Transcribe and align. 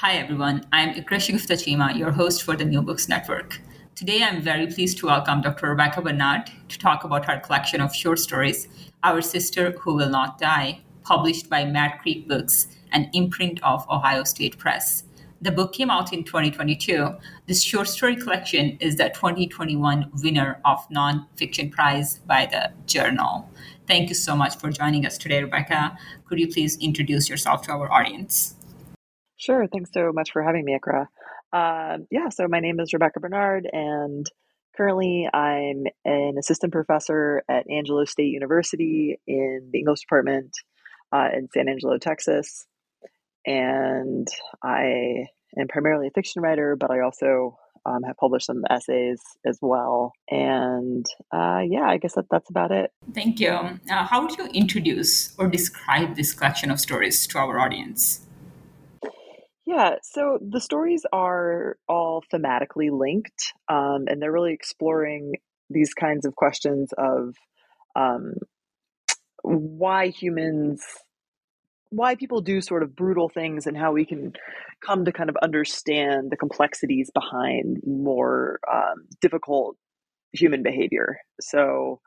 Hi, 0.00 0.12
everyone. 0.12 0.64
I'm 0.70 0.94
Iqra 0.94 1.18
Shagufta 1.18 1.98
your 1.98 2.12
host 2.12 2.44
for 2.44 2.54
the 2.54 2.64
New 2.64 2.82
Books 2.82 3.08
Network. 3.08 3.60
Today, 3.96 4.22
I'm 4.22 4.40
very 4.40 4.68
pleased 4.68 4.98
to 4.98 5.06
welcome 5.06 5.42
Dr. 5.42 5.70
Rebecca 5.70 6.00
Bernard 6.00 6.52
to 6.68 6.78
talk 6.78 7.02
about 7.02 7.24
her 7.24 7.40
collection 7.40 7.80
of 7.80 7.92
short 7.92 8.20
stories, 8.20 8.68
Our 9.02 9.20
Sister 9.20 9.72
Who 9.72 9.96
Will 9.96 10.08
Not 10.08 10.38
Die, 10.38 10.80
published 11.02 11.50
by 11.50 11.64
Mad 11.64 11.98
Creek 12.00 12.28
Books, 12.28 12.68
an 12.92 13.10
imprint 13.12 13.60
of 13.64 13.84
Ohio 13.90 14.22
State 14.22 14.56
Press. 14.56 15.02
The 15.42 15.50
book 15.50 15.72
came 15.72 15.90
out 15.90 16.12
in 16.12 16.22
2022. 16.22 17.16
This 17.48 17.60
short 17.60 17.88
story 17.88 18.14
collection 18.14 18.78
is 18.80 18.98
the 18.98 19.08
2021 19.08 20.12
winner 20.22 20.60
of 20.64 20.88
Nonfiction 20.90 21.72
Prize 21.72 22.20
by 22.20 22.46
the 22.46 22.70
Journal. 22.86 23.50
Thank 23.88 24.10
you 24.10 24.14
so 24.14 24.36
much 24.36 24.58
for 24.58 24.70
joining 24.70 25.04
us 25.06 25.18
today, 25.18 25.42
Rebecca. 25.42 25.98
Could 26.26 26.38
you 26.38 26.46
please 26.46 26.78
introduce 26.78 27.28
yourself 27.28 27.62
to 27.62 27.72
our 27.72 27.90
audience? 27.90 28.54
Sure. 29.38 29.66
Thanks 29.68 29.90
so 29.94 30.12
much 30.12 30.32
for 30.32 30.42
having 30.42 30.64
me, 30.64 30.76
Iqra. 30.78 31.06
Uh, 31.52 31.98
yeah, 32.10 32.28
so 32.28 32.46
my 32.48 32.60
name 32.60 32.80
is 32.80 32.92
Rebecca 32.92 33.20
Bernard, 33.20 33.68
and 33.72 34.26
currently 34.76 35.28
I'm 35.32 35.84
an 36.04 36.34
assistant 36.38 36.72
professor 36.72 37.42
at 37.48 37.70
Angelo 37.70 38.04
State 38.04 38.32
University 38.32 39.18
in 39.26 39.70
the 39.72 39.78
English 39.78 40.00
department 40.00 40.50
uh, 41.12 41.28
in 41.32 41.48
San 41.54 41.68
Angelo, 41.68 41.98
Texas. 41.98 42.66
And 43.46 44.28
I 44.62 45.26
am 45.58 45.68
primarily 45.68 46.08
a 46.08 46.10
fiction 46.10 46.42
writer, 46.42 46.76
but 46.76 46.90
I 46.90 47.00
also 47.00 47.56
um, 47.86 48.02
have 48.02 48.16
published 48.16 48.46
some 48.46 48.64
essays 48.68 49.20
as 49.46 49.58
well. 49.62 50.12
And 50.28 51.06
uh, 51.32 51.60
yeah, 51.66 51.84
I 51.86 51.96
guess 51.96 52.14
that, 52.14 52.26
that's 52.30 52.50
about 52.50 52.72
it. 52.72 52.90
Thank 53.14 53.40
you. 53.40 53.50
Uh, 53.50 53.78
how 53.88 54.22
would 54.22 54.36
you 54.36 54.46
introduce 54.48 55.34
or 55.38 55.46
describe 55.48 56.16
this 56.16 56.34
collection 56.34 56.70
of 56.70 56.80
stories 56.80 57.26
to 57.28 57.38
our 57.38 57.58
audience? 57.58 58.26
Yeah, 59.68 59.96
so 60.02 60.38
the 60.40 60.62
stories 60.62 61.02
are 61.12 61.76
all 61.86 62.24
thematically 62.32 62.90
linked, 62.90 63.52
um, 63.68 64.06
and 64.08 64.16
they're 64.16 64.32
really 64.32 64.54
exploring 64.54 65.34
these 65.68 65.92
kinds 65.92 66.24
of 66.24 66.34
questions 66.34 66.94
of 66.96 67.34
um, 67.94 68.32
why 69.42 70.08
humans, 70.08 70.82
why 71.90 72.14
people 72.14 72.40
do 72.40 72.62
sort 72.62 72.82
of 72.82 72.96
brutal 72.96 73.28
things, 73.28 73.66
and 73.66 73.76
how 73.76 73.92
we 73.92 74.06
can 74.06 74.32
come 74.80 75.04
to 75.04 75.12
kind 75.12 75.28
of 75.28 75.36
understand 75.42 76.30
the 76.30 76.38
complexities 76.38 77.10
behind 77.12 77.82
more 77.86 78.60
um, 78.72 79.04
difficult 79.20 79.76
human 80.32 80.62
behavior. 80.62 81.18
So 81.42 82.00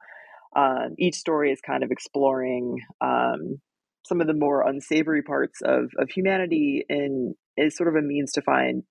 um, 0.55 0.95
each 0.97 1.13
story 1.13 1.51
is 1.51 1.61
kind 1.61 1.83
of 1.83 1.91
exploring 1.91 2.79
um, 3.01 3.61
some 4.03 4.21
of 4.21 4.27
the 4.27 4.33
more 4.33 4.67
unsavory 4.67 5.21
parts 5.21 5.61
of, 5.63 5.91
of 5.97 6.09
humanity 6.09 6.85
in 6.89 7.35
is 7.57 7.75
sort 7.75 7.89
of 7.89 7.95
a 7.95 8.05
means 8.05 8.31
to 8.33 8.41
find 8.41 8.83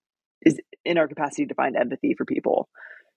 is 0.43 0.59
in 0.85 0.99
our 0.99 1.09
capacity 1.09 1.47
to 1.47 1.55
find 1.55 1.77
empathy 1.77 2.15
for 2.17 2.25
people. 2.25 2.69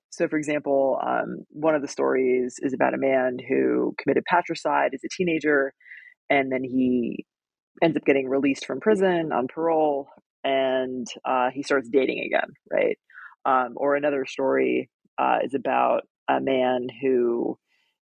So, 0.10 0.28
for 0.28 0.38
example, 0.38 1.00
um, 1.06 1.46
one 1.50 1.76
of 1.76 1.82
the 1.82 1.88
stories 1.88 2.56
is 2.60 2.74
about 2.74 2.94
a 2.94 3.00
man 3.00 3.38
who 3.48 3.96
committed 3.98 4.24
patricide 4.26 4.94
as 4.94 5.02
a 5.04 5.10
teenager, 5.10 5.74
and 6.30 6.52
then 6.52 6.64
he 6.64 7.26
ends 7.82 7.98
up 7.98 8.06
getting 8.06 8.30
released 8.30 8.66
from 8.66 8.80
prison 8.80 9.32
on 9.32 9.48
parole, 9.48 10.10
and 10.44 11.08
uh, 11.26 11.50
he 11.52 11.64
starts 11.64 11.90
dating 11.90 12.24
again, 12.26 12.50
right? 12.72 12.98
Um, 13.46 13.74
or 13.76 13.96
another 13.96 14.26
story 14.26 14.90
uh, 15.18 15.40
is 15.44 15.54
about 15.56 16.04
a 16.30 16.40
man 16.40 16.88
who 17.02 17.58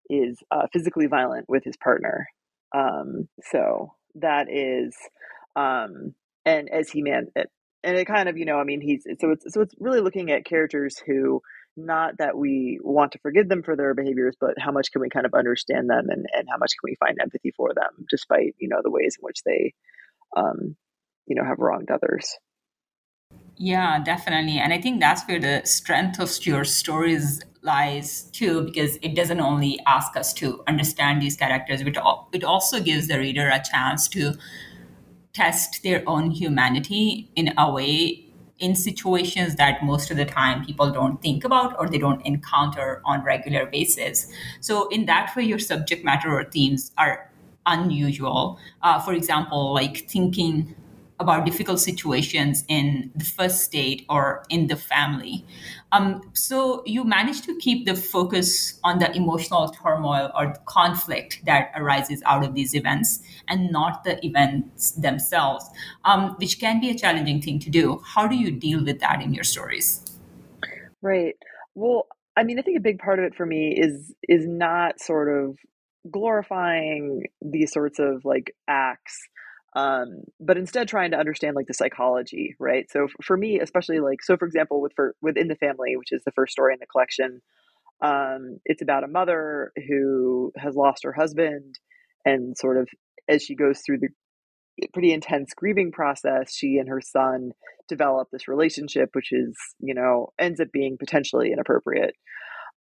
is 0.09 0.39
uh, 0.51 0.67
physically 0.73 1.07
violent 1.07 1.47
with 1.49 1.63
his 1.65 1.77
partner. 1.77 2.27
Um, 2.75 3.29
so 3.51 3.95
that 4.17 4.47
is 4.51 4.97
um, 5.57 6.15
and 6.45 6.69
as 6.71 6.91
he 6.91 7.03
man 7.03 7.29
it, 7.35 7.49
and 7.83 7.97
it 7.97 8.07
kind 8.07 8.29
of 8.29 8.37
you 8.37 8.45
know 8.45 8.59
i 8.59 8.65
mean 8.65 8.81
he's 8.81 9.05
so 9.21 9.31
it's 9.31 9.53
so 9.53 9.61
it's 9.63 9.75
really 9.79 10.01
looking 10.01 10.31
at 10.31 10.45
characters 10.45 10.97
who 11.07 11.41
not 11.77 12.19
that 12.19 12.37
we 12.37 12.79
want 12.83 13.13
to 13.13 13.19
forgive 13.21 13.49
them 13.49 13.63
for 13.63 13.77
their 13.77 13.95
behaviors 13.95 14.37
but 14.41 14.55
how 14.59 14.73
much 14.73 14.91
can 14.93 15.01
we 15.01 15.09
kind 15.09 15.27
of 15.27 15.35
understand 15.35 15.89
them 15.89 16.07
and 16.09 16.27
and 16.33 16.49
how 16.51 16.59
much 16.59 16.73
can 16.81 16.91
we 16.91 16.97
find 16.97 17.19
empathy 17.21 17.53
for 17.57 17.73
them 17.75 18.05
despite 18.11 18.55
you 18.59 18.69
know 18.69 18.81
the 18.83 18.91
ways 18.91 19.17
in 19.19 19.23
which 19.23 19.43
they 19.45 19.73
um 20.37 20.77
you 21.27 21.37
know 21.37 21.45
have 21.45 21.59
wronged 21.59 21.91
others 21.91 22.37
yeah 23.61 24.03
definitely. 24.03 24.59
And 24.59 24.73
i 24.73 24.81
think 24.81 25.01
that's 25.01 25.23
where 25.29 25.39
the 25.39 25.63
strength 25.65 26.19
of 26.19 26.31
your 26.47 26.65
stories 26.65 27.43
lies 27.63 28.23
too 28.33 28.63
because 28.63 28.97
it 29.03 29.15
doesn't 29.15 29.41
only 29.41 29.79
ask 29.87 30.17
us 30.17 30.33
to 30.33 30.63
understand 30.67 31.21
these 31.21 31.37
characters 31.37 31.83
but 31.83 31.95
it 32.33 32.43
also 32.43 32.81
gives 32.81 33.07
the 33.07 33.19
reader 33.19 33.51
a 33.51 33.63
chance 33.63 34.09
to 34.09 34.33
test 35.35 35.83
their 35.83 36.03
own 36.07 36.31
humanity 36.31 37.31
in 37.37 37.53
a 37.59 37.71
way 37.71 38.25
in 38.59 38.75
situations 38.75 39.57
that 39.57 39.83
most 39.83 40.11
of 40.11 40.17
the 40.17 40.25
time 40.25 40.65
people 40.65 40.91
don't 40.91 41.23
think 41.23 41.45
about 41.45 41.77
or 41.79 41.89
they 41.89 41.99
don't 41.99 42.25
encounter 42.27 43.01
on 43.07 43.25
regular 43.25 43.65
basis. 43.67 44.27
So 44.61 44.89
in 44.89 45.07
that 45.07 45.35
way 45.37 45.45
your 45.45 45.59
subject 45.59 46.05
matter 46.05 46.31
or 46.31 46.45
themes 46.45 46.93
are 46.99 47.31
unusual. 47.67 48.59
Uh, 48.83 48.99
for 49.01 49.15
example 49.15 49.75
like 49.75 50.09
thinking 50.09 50.75
about 51.21 51.45
difficult 51.45 51.79
situations 51.79 52.65
in 52.69 53.11
the 53.15 53.25
first 53.25 53.63
state 53.63 54.05
or 54.09 54.43
in 54.49 54.67
the 54.67 54.77
family. 54.77 55.45
Um, 55.93 56.23
so 56.33 56.83
you 56.87 57.05
manage 57.05 57.43
to 57.43 57.57
keep 57.59 57.85
the 57.87 57.95
focus 57.95 58.81
on 58.85 58.99
the 58.99 59.15
emotional 59.15 59.69
turmoil 59.69 60.31
or 60.37 60.55
conflict 60.67 61.43
that 61.45 61.73
arises 61.77 62.23
out 62.27 62.45
of 62.45 62.55
these 62.55 62.75
events 62.75 63.21
and 63.49 63.71
not 63.71 64.05
the 64.05 64.25
events 64.25 64.93
themselves, 64.93 65.69
um, 66.05 66.37
which 66.39 66.59
can 66.59 66.81
be 66.81 66.91
a 66.91 66.95
challenging 66.95 67.43
thing 67.43 67.59
to 67.61 67.71
do. 67.71 68.01
How 68.05 68.27
do 68.27 68.37
you 68.37 68.51
deal 68.51 68.85
with 68.85 69.01
that 69.01 69.21
in 69.21 69.35
your 69.35 69.45
stories? 69.45 70.05
Right. 71.03 71.37
Well, 71.75 72.07
I 72.37 72.45
mean, 72.45 72.59
I 72.59 72.63
think 72.63 72.79
a 72.79 72.83
big 72.83 72.99
part 72.99 73.19
of 73.19 73.25
it 73.25 73.35
for 73.35 73.45
me 73.45 73.77
is 73.77 74.15
is 74.29 74.47
not 74.47 75.01
sort 75.01 75.29
of 75.29 75.57
glorifying 76.11 77.25
these 77.43 77.73
sorts 77.73 77.99
of 77.99 78.25
like 78.25 78.55
acts 78.69 79.29
um, 79.77 80.23
but 80.41 80.57
instead 80.57 80.89
trying 80.89 81.13
to 81.13 81.19
understand 81.19 81.55
like 81.55 81.67
the 81.67 81.75
psychology 81.75 82.57
right 82.59 82.91
so 82.91 83.07
for 83.23 83.37
me 83.37 83.61
especially 83.61 84.01
like 84.01 84.23
so 84.23 84.37
for 84.37 84.47
example 84.47 84.81
with 84.81 84.93
for 84.95 85.15
within 85.23 85.49
the 85.49 85.57
family 85.57 85.97
which 85.97 86.13
is 86.13 86.23
the 86.25 86.33
first 86.33 86.53
story 86.53 86.73
in 86.73 86.81
the 86.81 86.87
collection 86.87 87.41
um, 88.03 88.59
it's 88.65 88.83
about 88.83 89.05
a 89.05 89.09
mother 89.09 89.73
who 89.89 90.53
has 90.57 90.75
lost 90.75 91.05
her 91.05 91.13
husband 91.13 91.79
and 92.25 92.57
sort 92.57 92.79
of 92.79 92.89
as 93.29 93.43
she 93.43 93.55
goes 93.55 93.81
through 93.85 93.99
the 93.99 94.09
pretty 94.93 95.13
intense 95.13 95.53
grieving 95.55 95.93
process. 95.93 96.55
She 96.55 96.79
and 96.79 96.89
her 96.89 97.01
son 97.01 97.53
develop 97.89 98.29
this 98.31 98.49
relationship, 98.49 99.11
which 99.13 99.33
is, 99.33 99.57
you 99.79 99.95
know, 99.95 100.33
ends 100.39 100.61
up 100.61 100.69
being 100.73 100.97
potentially 100.99 101.53
inappropriate. 101.53 102.15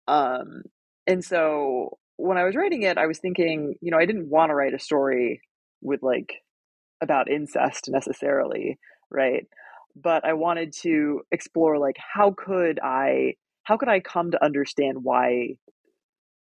Um, 0.08 0.62
and 1.06 1.24
so 1.24 1.98
when 2.16 2.38
I 2.38 2.44
was 2.44 2.56
writing 2.56 2.82
it, 2.82 2.98
I 2.98 3.06
was 3.06 3.18
thinking, 3.18 3.74
you 3.80 3.90
know, 3.90 3.98
I 3.98 4.06
didn't 4.06 4.30
want 4.30 4.50
to 4.50 4.54
write 4.54 4.74
a 4.74 4.78
story 4.78 5.40
with 5.82 6.02
like 6.02 6.34
about 7.02 7.30
incest 7.30 7.88
necessarily, 7.88 8.78
right? 9.10 9.46
But 9.96 10.24
I 10.24 10.34
wanted 10.34 10.72
to 10.82 11.22
explore 11.30 11.78
like 11.78 11.96
how 11.98 12.34
could 12.36 12.78
I 12.82 13.34
how 13.64 13.76
could 13.76 13.88
I 13.88 14.00
come 14.00 14.30
to 14.32 14.44
understand 14.44 14.98
why 15.02 15.56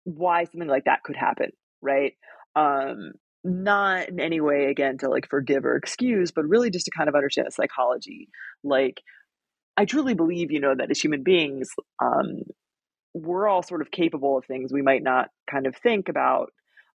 why 0.03 0.45
something 0.45 0.69
like 0.69 0.85
that 0.85 1.03
could 1.03 1.15
happen, 1.15 1.51
right? 1.81 2.13
Um 2.55 3.11
not 3.43 4.09
in 4.09 4.19
any 4.19 4.41
way 4.41 4.65
again 4.65 4.97
to 4.97 5.09
like 5.09 5.29
forgive 5.29 5.65
or 5.65 5.75
excuse, 5.75 6.31
but 6.31 6.45
really 6.45 6.69
just 6.69 6.85
to 6.85 6.91
kind 6.91 7.07
of 7.07 7.15
understand 7.15 7.47
the 7.47 7.51
psychology. 7.51 8.27
Like 8.63 9.01
I 9.77 9.85
truly 9.85 10.13
believe, 10.13 10.51
you 10.51 10.59
know, 10.59 10.75
that 10.75 10.91
as 10.91 10.99
human 10.99 11.23
beings, 11.23 11.69
um, 12.03 12.41
we're 13.13 13.47
all 13.47 13.63
sort 13.63 13.81
of 13.81 13.91
capable 13.91 14.37
of 14.37 14.45
things 14.45 14.73
we 14.73 14.81
might 14.81 15.03
not 15.03 15.29
kind 15.49 15.67
of 15.67 15.75
think 15.75 16.09
about 16.09 16.51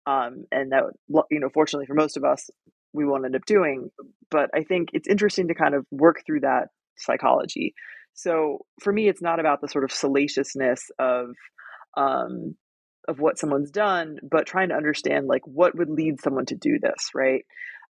um, 0.06 0.44
and 0.50 0.72
that 0.72 0.84
you 1.30 1.40
know 1.40 1.48
fortunately 1.48 1.86
for 1.86 1.94
most 1.94 2.16
of 2.16 2.24
us 2.24 2.50
we 2.92 3.04
won't 3.04 3.24
end 3.24 3.36
up 3.36 3.44
doing 3.46 3.90
but 4.30 4.50
i 4.54 4.62
think 4.62 4.90
it's 4.92 5.08
interesting 5.08 5.48
to 5.48 5.54
kind 5.54 5.74
of 5.74 5.86
work 5.90 6.22
through 6.26 6.40
that 6.40 6.68
psychology. 6.98 7.74
So 8.14 8.58
for 8.80 8.92
me 8.92 9.08
it's 9.08 9.22
not 9.22 9.40
about 9.40 9.60
the 9.60 9.68
sort 9.68 9.84
of 9.84 9.92
salaciousness 9.92 10.90
of 10.98 11.30
um, 11.96 12.56
of 13.08 13.18
what 13.18 13.38
someone's 13.38 13.70
done 13.70 14.18
but 14.22 14.46
trying 14.46 14.68
to 14.68 14.74
understand 14.74 15.26
like 15.26 15.42
what 15.44 15.76
would 15.76 15.90
lead 15.90 16.20
someone 16.20 16.46
to 16.46 16.54
do 16.54 16.78
this 16.80 17.10
right? 17.14 17.44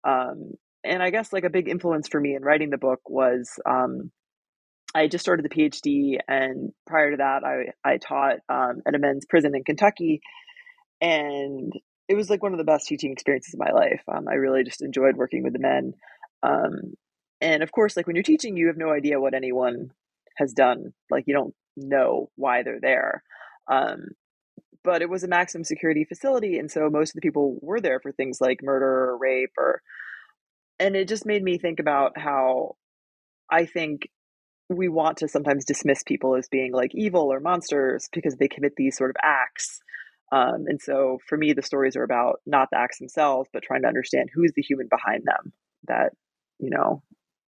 Um, 0.05 0.53
and 0.83 1.03
i 1.03 1.11
guess 1.11 1.31
like 1.31 1.45
a 1.45 1.51
big 1.51 1.69
influence 1.69 2.09
for 2.09 2.19
me 2.19 2.35
in 2.35 2.43
writing 2.43 2.71
the 2.71 2.79
book 2.79 3.01
was 3.07 3.59
um, 3.67 4.11
I 4.95 5.07
just 5.07 5.23
started 5.23 5.45
the 5.45 5.49
PhD, 5.49 6.19
and 6.27 6.73
prior 6.85 7.13
to 7.13 7.17
that, 7.19 7.45
I 7.45 7.89
I 7.89 7.99
taught 7.99 8.39
um, 8.49 8.81
at 8.87 8.95
a 8.95 8.99
men's 8.99 9.25
prison 9.25 9.55
in 9.55 9.63
Kentucky, 9.63 10.21
and 11.01 11.73
it 12.11 12.17
was 12.17 12.29
like 12.29 12.43
one 12.43 12.51
of 12.51 12.59
the 12.59 12.65
best 12.65 12.89
teaching 12.89 13.13
experiences 13.13 13.55
of 13.55 13.61
my 13.61 13.71
life. 13.71 14.03
Um, 14.09 14.27
I 14.29 14.35
really 14.35 14.65
just 14.65 14.83
enjoyed 14.83 15.17
working 15.17 15.45
with 15.45 15.53
the 15.53 15.61
men, 15.61 15.95
um, 16.43 16.95
and 17.41 17.63
of 17.63 17.71
course, 17.71 17.97
like 17.97 18.09
when 18.09 18.17
you're 18.17 18.25
teaching, 18.25 18.57
you 18.57 18.67
have 18.67 18.77
no 18.77 18.91
idea 18.91 19.21
what 19.21 19.33
anyone 19.33 19.93
has 20.37 20.53
done. 20.53 20.93
Like 21.09 21.25
you 21.29 21.35
don't 21.35 21.55
know 21.77 22.29
why 22.35 22.65
they're 22.65 22.81
there. 22.81 23.23
Um, 23.71 24.09
but 24.83 25.03
it 25.03 25.09
was 25.09 25.23
a 25.23 25.29
maximum 25.29 25.63
security 25.63 26.05
facility, 26.05 26.59
and 26.59 26.69
so 26.69 26.91
most 26.91 27.11
of 27.11 27.15
the 27.15 27.21
people 27.21 27.59
were 27.63 27.81
there 27.81 28.01
for 28.01 28.11
things 28.11 28.41
like 28.41 28.59
murder 28.61 29.11
or 29.11 29.17
rape, 29.17 29.53
or 29.57 29.81
and 30.81 30.97
it 30.97 31.07
just 31.07 31.25
made 31.25 31.45
me 31.45 31.59
think 31.59 31.79
about 31.79 32.19
how 32.19 32.75
I 33.49 33.67
think 33.67 34.09
we 34.69 34.89
want 34.89 35.19
to 35.19 35.29
sometimes 35.29 35.65
dismiss 35.65 36.03
people 36.03 36.35
as 36.35 36.49
being 36.49 36.73
like 36.73 36.93
evil 36.93 37.33
or 37.33 37.39
monsters 37.39 38.09
because 38.13 38.35
they 38.35 38.49
commit 38.49 38.73
these 38.77 38.97
sort 38.97 39.11
of 39.11 39.17
acts. 39.23 39.81
Um, 40.33 40.65
and 40.67 40.81
so 40.81 41.19
for 41.27 41.37
me, 41.37 41.53
the 41.53 41.63
stories 41.63 41.97
are 41.97 42.05
about 42.05 42.41
not 42.47 42.69
the 42.71 42.79
acts 42.79 42.99
themselves, 42.99 43.49
but 43.53 43.63
trying 43.63 43.83
to 43.83 43.89
understand 43.89 44.31
who's 44.33 44.53
the 44.55 44.63
human 44.63 44.89
behind 44.89 45.25
them 45.25 45.53
that, 45.89 46.13
you 46.59 46.71
know, 46.71 47.03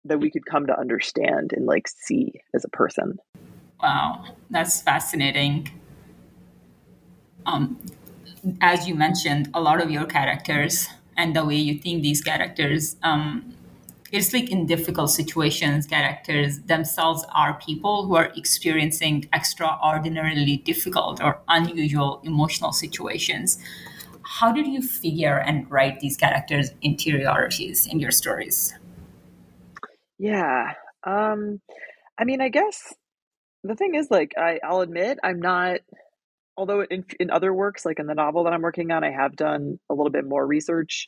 that 0.06 0.20
we 0.20 0.32
could 0.32 0.46
come 0.46 0.66
to 0.68 0.80
understand 0.80 1.54
and 1.54 1.66
like 1.66 1.88
see 1.88 2.34
as 2.56 2.66
a 2.66 2.70
person. 2.70 3.20
Wow, 3.82 4.26
that's 4.50 4.82
fascinating. 4.82 5.70
Um, 7.46 7.80
as 8.62 8.88
you 8.88 8.96
mentioned, 8.96 9.50
a 9.54 9.62
lot 9.62 9.82
of 9.82 9.92
your 9.92 10.06
characters 10.06 10.88
and 11.18 11.36
the 11.36 11.46
way 11.46 11.56
you 11.56 11.78
think 11.78 12.02
these 12.02 12.22
characters 12.22 12.96
um, 13.04 13.54
it's 14.12 14.34
like 14.34 14.52
in 14.52 14.66
difficult 14.66 15.10
situations, 15.10 15.88
characters 15.88 16.60
themselves 16.62 17.26
are 17.34 17.54
people 17.54 18.06
who 18.06 18.16
are 18.16 18.32
experiencing 18.36 19.30
extraordinarily 19.34 20.58
difficult 20.58 21.22
or 21.24 21.42
unusual 21.48 22.22
emotional 22.26 22.74
situations. 22.74 23.58
How 24.24 24.52
did 24.52 24.68
you 24.68 24.82
figure 24.82 25.40
and 25.40 25.70
write 25.72 26.02
these 26.02 26.18
characters' 26.18 26.72
interiorities 26.82 27.88
in 27.88 28.00
your 28.00 28.12
stories? 28.12 28.74
Yeah. 30.20 30.74
Um, 31.04 31.62
I 32.18 32.26
mean, 32.26 32.42
I 32.42 32.50
guess 32.50 32.94
the 33.64 33.76
thing 33.76 33.96
is, 33.96 34.12
like, 34.12 34.34
I, 34.38 34.60
I'll 34.64 34.82
admit, 34.82 35.20
I'm 35.24 35.40
not, 35.40 35.80
although 36.58 36.82
in, 36.84 37.06
in 37.20 37.32
other 37.32 37.54
works, 37.54 37.86
like 37.86 38.00
in 38.00 38.08
the 38.08 38.14
novel 38.14 38.44
that 38.44 38.54
I'm 38.54 38.62
working 38.62 38.92
on, 38.92 39.04
I 39.04 39.12
have 39.12 39.36
done 39.36 39.80
a 39.90 39.94
little 39.94 40.12
bit 40.12 40.26
more 40.26 40.46
research 40.46 41.08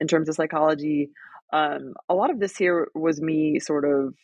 in 0.00 0.08
terms 0.08 0.28
of 0.28 0.34
psychology 0.34 1.10
um, 1.52 1.94
a 2.08 2.14
lot 2.14 2.30
of 2.30 2.38
this 2.38 2.56
here 2.56 2.88
was 2.94 3.20
me 3.20 3.58
sort 3.58 3.84
of 3.84 4.14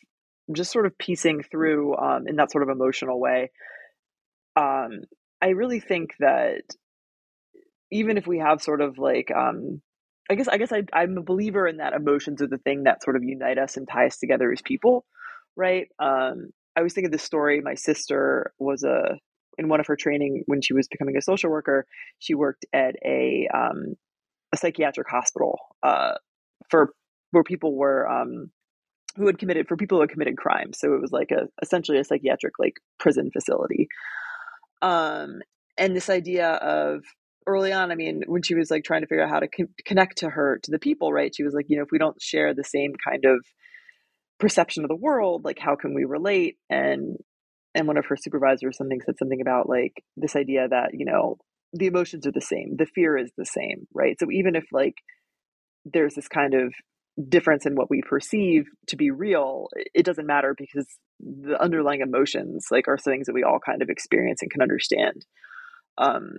just 0.53 0.73
sort 0.73 0.87
of 0.87 0.97
piecing 0.99 1.43
through 1.43 1.97
um, 1.97 2.29
in 2.29 2.37
that 2.37 2.53
sort 2.53 2.63
of 2.63 2.71
emotional 2.71 3.21
way. 3.21 3.51
Um, 4.55 5.03
I 5.43 5.49
really 5.49 5.81
think 5.81 6.15
that 6.21 6.63
even 7.91 8.17
if 8.17 8.27
we 8.27 8.39
have 8.39 8.63
sort 8.63 8.81
of 8.81 8.99
like, 8.99 9.31
um, 9.31 9.81
I 10.31 10.35
guess, 10.35 10.49
I 10.49 10.57
guess 10.57 10.73
I, 10.73 10.85
I'm 10.93 11.19
a 11.19 11.23
believer 11.23 11.67
in 11.67 11.79
that 11.79 11.93
emotions 11.93 12.43
are 12.43 12.47
the 12.47 12.59
thing 12.59 12.85
that 12.85 13.03
sort 13.03 13.17
of 13.17 13.25
unite 13.25 13.59
us 13.59 13.77
and 13.77 13.89
tie 13.89 14.07
us 14.07 14.19
together 14.19 14.51
as 14.53 14.63
people, 14.63 15.05
right? 15.57 15.89
Um, 15.99 16.51
I 16.77 16.83
was 16.83 16.93
thinking 16.93 17.09
of 17.09 17.13
this 17.13 17.23
story. 17.23 17.61
My 17.61 17.75
sister 17.75 18.53
was 18.59 18.83
a 18.83 19.19
in 19.59 19.69
one 19.69 19.81
of 19.81 19.87
her 19.87 19.97
training 19.97 20.43
when 20.47 20.61
she 20.61 20.75
was 20.75 20.89
becoming 20.89 21.17
a 21.17 21.23
social 21.23 21.51
worker. 21.51 21.87
She 22.19 22.35
worked 22.35 22.67
at 22.73 22.95
a 23.05 23.49
um, 23.53 23.95
a 24.53 24.57
psychiatric 24.57 25.09
hospital 25.09 25.59
uh, 25.83 26.15
for 26.71 26.93
where 27.37 27.45
people 27.45 27.77
were 27.77 28.09
um, 28.09 28.51
who 29.17 29.27
had 29.27 29.39
committed 29.39 29.69
for 29.69 29.77
people 29.77 29.99
who 29.99 30.01
had 30.01 30.11
committed 30.11 30.39
crimes. 30.39 30.79
So 30.81 30.95
it 30.95 31.03
was 31.03 31.13
like 31.13 31.31
a 31.31 31.49
essentially 31.63 31.99
a 31.99 32.05
psychiatric 32.05 32.55
like 32.59 32.79
prison 32.99 33.31
facility. 33.31 33.89
Um, 34.81 35.43
and 35.77 35.95
this 35.95 36.09
idea 36.09 36.53
of 36.53 37.03
early 37.47 37.75
on, 37.75 37.93
I 37.93 37.95
mean, 37.95 38.23
when 38.27 38.41
she 38.41 38.55
was 38.55 38.71
like 38.71 38.85
trying 38.85 39.03
to 39.03 39.07
figure 39.07 39.23
out 39.23 39.29
how 39.29 39.41
to 39.41 39.49
con- 39.49 39.75
connect 39.85 40.17
to 40.19 40.31
her 40.31 40.59
to 40.63 40.71
the 40.71 40.79
people, 40.79 41.13
right? 41.13 41.35
She 41.35 41.45
was 41.45 41.53
like, 41.53 41.67
you 41.69 41.77
know, 41.77 41.83
if 41.83 41.91
we 41.93 41.99
don't 41.99 42.21
share 42.23 42.55
the 42.55 42.65
same 42.65 42.95
kind 43.07 43.27
of 43.27 43.45
perception 44.41 44.83
of 44.83 44.89
the 44.89 44.97
world, 44.97 45.45
like 45.45 45.59
how 45.59 45.77
can 45.77 45.93
we 45.95 46.05
relate? 46.05 46.57
And 46.71 47.19
and 47.75 47.87
one 47.87 47.99
of 47.99 48.07
her 48.07 48.17
supervisors 48.17 48.79
something 48.79 49.03
said 49.05 49.19
something 49.19 49.43
about 49.43 49.69
like 49.69 50.03
this 50.17 50.37
idea 50.37 50.69
that 50.69 50.93
you 50.95 51.05
know 51.05 51.37
the 51.75 51.87
emotions 51.87 52.27
are 52.27 52.33
the 52.33 52.41
same, 52.41 52.77
the 52.79 52.87
fear 52.87 53.19
is 53.19 53.31
the 53.37 53.45
same, 53.45 53.87
right? 53.93 54.17
So 54.19 54.29
even 54.33 54.57
if 54.57 54.65
like 54.73 54.95
there's 55.85 56.15
this 56.15 56.29
kind 56.29 56.55
of 56.55 56.73
difference 57.29 57.67
in 57.67 57.75
what 57.75 57.91
we 57.91 58.03
perceive 58.03 58.67
to 58.89 58.97
be 58.97 59.11
real, 59.11 59.69
it 59.95 60.05
doesn't 60.05 60.27
matter 60.27 60.55
because 60.57 60.87
the 61.21 61.61
underlying 61.61 62.03
emotions 62.03 62.67
like 62.71 62.89
are 62.89 62.99
things 62.99 63.27
that 63.27 63.35
we 63.35 63.43
all 63.43 63.59
kind 63.65 63.83
of 63.83 63.89
experience 63.89 64.43
and 64.43 64.51
can 64.51 64.63
understand. 64.63 65.25
Um, 65.99 66.37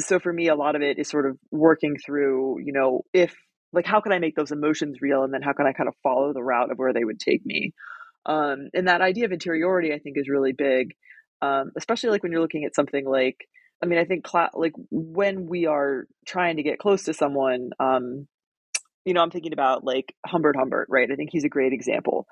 so 0.00 0.20
for 0.20 0.32
me, 0.32 0.48
a 0.48 0.54
lot 0.54 0.76
of 0.76 0.82
it 0.82 0.98
is 0.98 1.08
sort 1.08 1.26
of 1.26 1.36
working 1.50 1.96
through, 2.04 2.60
you 2.64 2.72
know, 2.72 3.02
if 3.12 3.34
like 3.72 3.86
how 3.86 4.00
can 4.00 4.12
I 4.12 4.18
make 4.18 4.36
those 4.36 4.52
emotions 4.52 4.98
real, 5.00 5.22
and 5.24 5.32
then 5.32 5.42
how 5.42 5.52
can 5.52 5.66
I 5.66 5.72
kind 5.72 5.88
of 5.88 5.94
follow 6.02 6.32
the 6.32 6.42
route 6.42 6.70
of 6.70 6.78
where 6.78 6.92
they 6.92 7.04
would 7.04 7.20
take 7.20 7.44
me. 7.44 7.72
Um, 8.26 8.68
and 8.74 8.88
that 8.88 9.00
idea 9.00 9.24
of 9.24 9.32
interiority, 9.32 9.92
I 9.92 9.98
think, 9.98 10.16
is 10.16 10.28
really 10.28 10.52
big, 10.52 10.92
um, 11.42 11.72
especially 11.76 12.10
like 12.10 12.22
when 12.22 12.32
you're 12.32 12.40
looking 12.40 12.64
at 12.64 12.74
something 12.74 13.04
like. 13.06 13.36
I 13.82 13.86
mean, 13.86 13.98
I 13.98 14.04
think 14.04 14.26
like 14.54 14.74
when 14.90 15.46
we 15.46 15.64
are 15.64 16.04
trying 16.26 16.58
to 16.58 16.62
get 16.62 16.78
close 16.78 17.04
to 17.04 17.14
someone, 17.14 17.70
um, 17.80 18.28
you 19.04 19.14
know, 19.14 19.22
I'm 19.22 19.30
thinking 19.30 19.52
about 19.52 19.84
like 19.84 20.14
Humbert 20.26 20.56
Humbert, 20.56 20.88
right? 20.90 21.10
I 21.10 21.16
think 21.16 21.30
he's 21.32 21.44
a 21.44 21.48
great 21.48 21.72
example. 21.72 22.26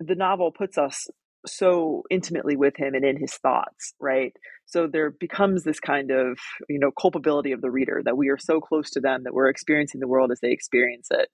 The 0.00 0.14
novel 0.14 0.50
puts 0.50 0.76
us 0.76 1.06
so 1.46 2.02
intimately 2.10 2.56
with 2.56 2.76
him 2.76 2.94
and 2.94 3.04
in 3.04 3.18
his 3.18 3.34
thoughts, 3.34 3.94
right? 4.00 4.32
So 4.66 4.86
there 4.86 5.10
becomes 5.10 5.62
this 5.62 5.78
kind 5.78 6.10
of, 6.10 6.38
you 6.68 6.78
know, 6.78 6.90
culpability 6.90 7.52
of 7.52 7.60
the 7.60 7.70
reader 7.70 8.00
that 8.04 8.16
we 8.16 8.28
are 8.30 8.38
so 8.38 8.60
close 8.60 8.90
to 8.90 9.00
them 9.00 9.24
that 9.24 9.34
we're 9.34 9.48
experiencing 9.48 10.00
the 10.00 10.08
world 10.08 10.32
as 10.32 10.40
they 10.40 10.52
experience 10.52 11.08
it. 11.10 11.28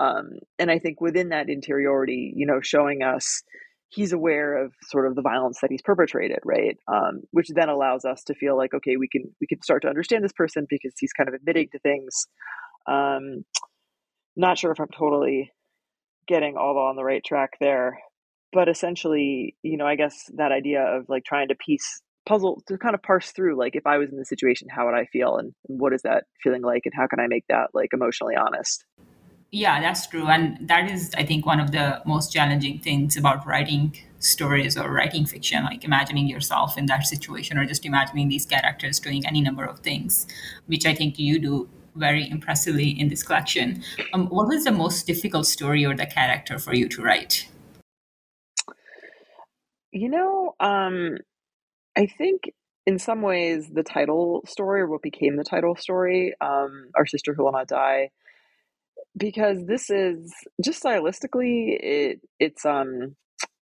Um, 0.00 0.38
and 0.58 0.70
I 0.70 0.78
think 0.78 1.00
within 1.00 1.28
that 1.28 1.50
interiority, 1.50 2.32
you 2.34 2.46
know, 2.46 2.60
showing 2.62 3.02
us 3.02 3.42
he's 3.90 4.12
aware 4.12 4.64
of 4.64 4.72
sort 4.84 5.06
of 5.06 5.14
the 5.14 5.22
violence 5.22 5.58
that 5.60 5.70
he's 5.70 5.82
perpetrated, 5.82 6.38
right? 6.44 6.78
Um, 6.88 7.20
which 7.30 7.48
then 7.54 7.68
allows 7.68 8.06
us 8.06 8.24
to 8.24 8.34
feel 8.34 8.56
like, 8.56 8.72
okay, 8.72 8.96
we 8.96 9.06
can 9.06 9.24
we 9.40 9.46
can 9.46 9.60
start 9.62 9.82
to 9.82 9.88
understand 9.88 10.24
this 10.24 10.32
person 10.32 10.66
because 10.68 10.94
he's 10.98 11.12
kind 11.12 11.28
of 11.28 11.34
admitting 11.34 11.68
to 11.72 11.78
things. 11.78 12.26
Um, 12.88 13.44
not 14.36 14.58
sure 14.58 14.72
if 14.72 14.80
I'm 14.80 14.88
totally 14.88 15.52
getting 16.26 16.56
all 16.56 16.78
on 16.78 16.96
the 16.96 17.04
right 17.04 17.22
track 17.24 17.52
there, 17.60 17.98
but 18.52 18.68
essentially, 18.68 19.56
you 19.62 19.76
know, 19.76 19.86
I 19.86 19.96
guess 19.96 20.30
that 20.34 20.52
idea 20.52 20.82
of 20.82 21.08
like 21.08 21.24
trying 21.24 21.48
to 21.48 21.54
piece 21.54 22.00
puzzle 22.24 22.62
to 22.68 22.78
kind 22.78 22.94
of 22.94 23.02
parse 23.02 23.32
through 23.32 23.58
like 23.58 23.74
if 23.74 23.86
I 23.86 23.98
was 23.98 24.10
in 24.10 24.18
the 24.18 24.24
situation, 24.24 24.68
how 24.70 24.86
would 24.86 24.94
I 24.94 25.06
feel 25.06 25.36
and 25.36 25.52
what 25.62 25.92
is 25.92 26.02
that 26.02 26.24
feeling 26.42 26.62
like 26.62 26.82
and 26.84 26.94
how 26.94 27.06
can 27.06 27.20
I 27.20 27.26
make 27.26 27.44
that 27.48 27.70
like 27.74 27.90
emotionally 27.92 28.36
honest? 28.36 28.84
Yeah, 29.50 29.82
that's 29.82 30.06
true. 30.06 30.28
And 30.28 30.66
that 30.66 30.90
is, 30.90 31.12
I 31.14 31.24
think, 31.24 31.44
one 31.44 31.60
of 31.60 31.72
the 31.72 32.00
most 32.06 32.32
challenging 32.32 32.78
things 32.78 33.18
about 33.18 33.46
writing 33.46 33.94
stories 34.18 34.78
or 34.78 34.90
writing 34.90 35.26
fiction, 35.26 35.64
like 35.64 35.84
imagining 35.84 36.26
yourself 36.26 36.78
in 36.78 36.86
that 36.86 37.06
situation 37.06 37.58
or 37.58 37.66
just 37.66 37.84
imagining 37.84 38.30
these 38.30 38.46
characters 38.46 38.98
doing 38.98 39.26
any 39.26 39.42
number 39.42 39.64
of 39.64 39.80
things, 39.80 40.26
which 40.66 40.86
I 40.86 40.94
think 40.94 41.18
you 41.18 41.38
do 41.38 41.68
very 41.94 42.28
impressively 42.28 42.88
in 42.88 43.08
this 43.08 43.22
collection. 43.22 43.82
Um, 44.12 44.26
what 44.28 44.48
was 44.48 44.64
the 44.64 44.72
most 44.72 45.06
difficult 45.06 45.46
story 45.46 45.84
or 45.84 45.94
the 45.94 46.06
character 46.06 46.58
for 46.58 46.74
you 46.74 46.88
to 46.88 47.02
write? 47.02 47.48
You 49.92 50.08
know, 50.08 50.54
um, 50.58 51.18
I 51.96 52.06
think 52.06 52.52
in 52.86 52.98
some 52.98 53.22
ways 53.22 53.68
the 53.72 53.82
title 53.82 54.42
story 54.46 54.80
or 54.80 54.88
what 54.88 55.02
became 55.02 55.36
the 55.36 55.44
title 55.44 55.76
story, 55.76 56.34
um, 56.40 56.90
Our 56.96 57.06
Sister 57.06 57.34
Who 57.34 57.44
Will 57.44 57.52
Not 57.52 57.68
Die, 57.68 58.10
because 59.16 59.66
this 59.66 59.90
is 59.90 60.32
just 60.64 60.82
stylistically, 60.82 61.76
it 61.78 62.20
it's 62.40 62.64
um 62.64 63.14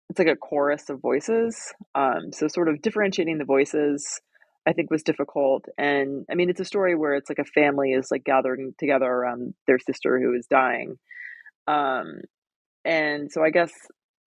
it's 0.10 0.20
like 0.20 0.28
a 0.28 0.36
chorus 0.36 0.90
of 0.90 1.02
voices. 1.02 1.74
Um, 1.96 2.32
so 2.32 2.48
sort 2.48 2.70
of 2.70 2.82
differentiating 2.82 3.38
the 3.38 3.46
voices, 3.46 4.22
I 4.68 4.74
think 4.74 4.92
was 4.92 5.04
difficult. 5.04 5.66
And 5.78 6.26
I 6.30 6.36
mean, 6.36 6.50
it's 6.50 6.60
a 6.60 6.66
story 6.66 6.96
where 6.96 7.16
it's 7.16 7.30
like 7.30 7.40
a 7.40 7.46
family 7.46 7.94
is 7.94 8.12
like 8.12 8.24
gathering 8.24 8.74
together 8.78 9.06
around 9.06 9.54
their 9.68 9.80
sister 9.80 10.20
who 10.20 10.34
is 10.34 10.46
dying. 10.48 10.98
Um, 11.68 12.22
and 12.86 13.32
so 13.32 13.44
I 13.44 13.50
guess 13.50 13.72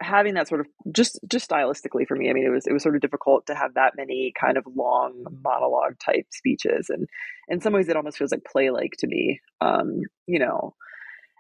having 0.01 0.35
that 0.35 0.49
sort 0.49 0.61
of 0.61 0.67
just 0.93 1.19
just 1.29 1.49
stylistically 1.49 2.07
for 2.07 2.17
me, 2.17 2.31
I 2.31 2.33
mean, 2.33 2.47
it 2.47 2.51
was 2.51 2.67
it 2.67 2.73
was 2.73 2.83
sort 2.83 2.97
of 2.97 3.01
difficult 3.01 3.47
to 3.47 3.55
have 3.55 3.75
that 3.75 3.93
many 3.97 4.33
kind 4.39 4.57
of 4.57 4.65
long 4.75 5.25
monologue 5.43 5.99
type 5.99 6.27
speeches, 6.31 6.87
and 6.89 7.09
in 7.49 7.61
some 7.61 7.73
ways, 7.73 7.89
it 7.89 7.97
almost 7.97 8.19
feels 8.19 8.33
like 8.33 8.45
play 8.45 8.71
like 8.71 8.93
to 8.99 9.07
me. 9.07 9.41
Um, 9.61 10.03
you 10.27 10.39
know, 10.39 10.75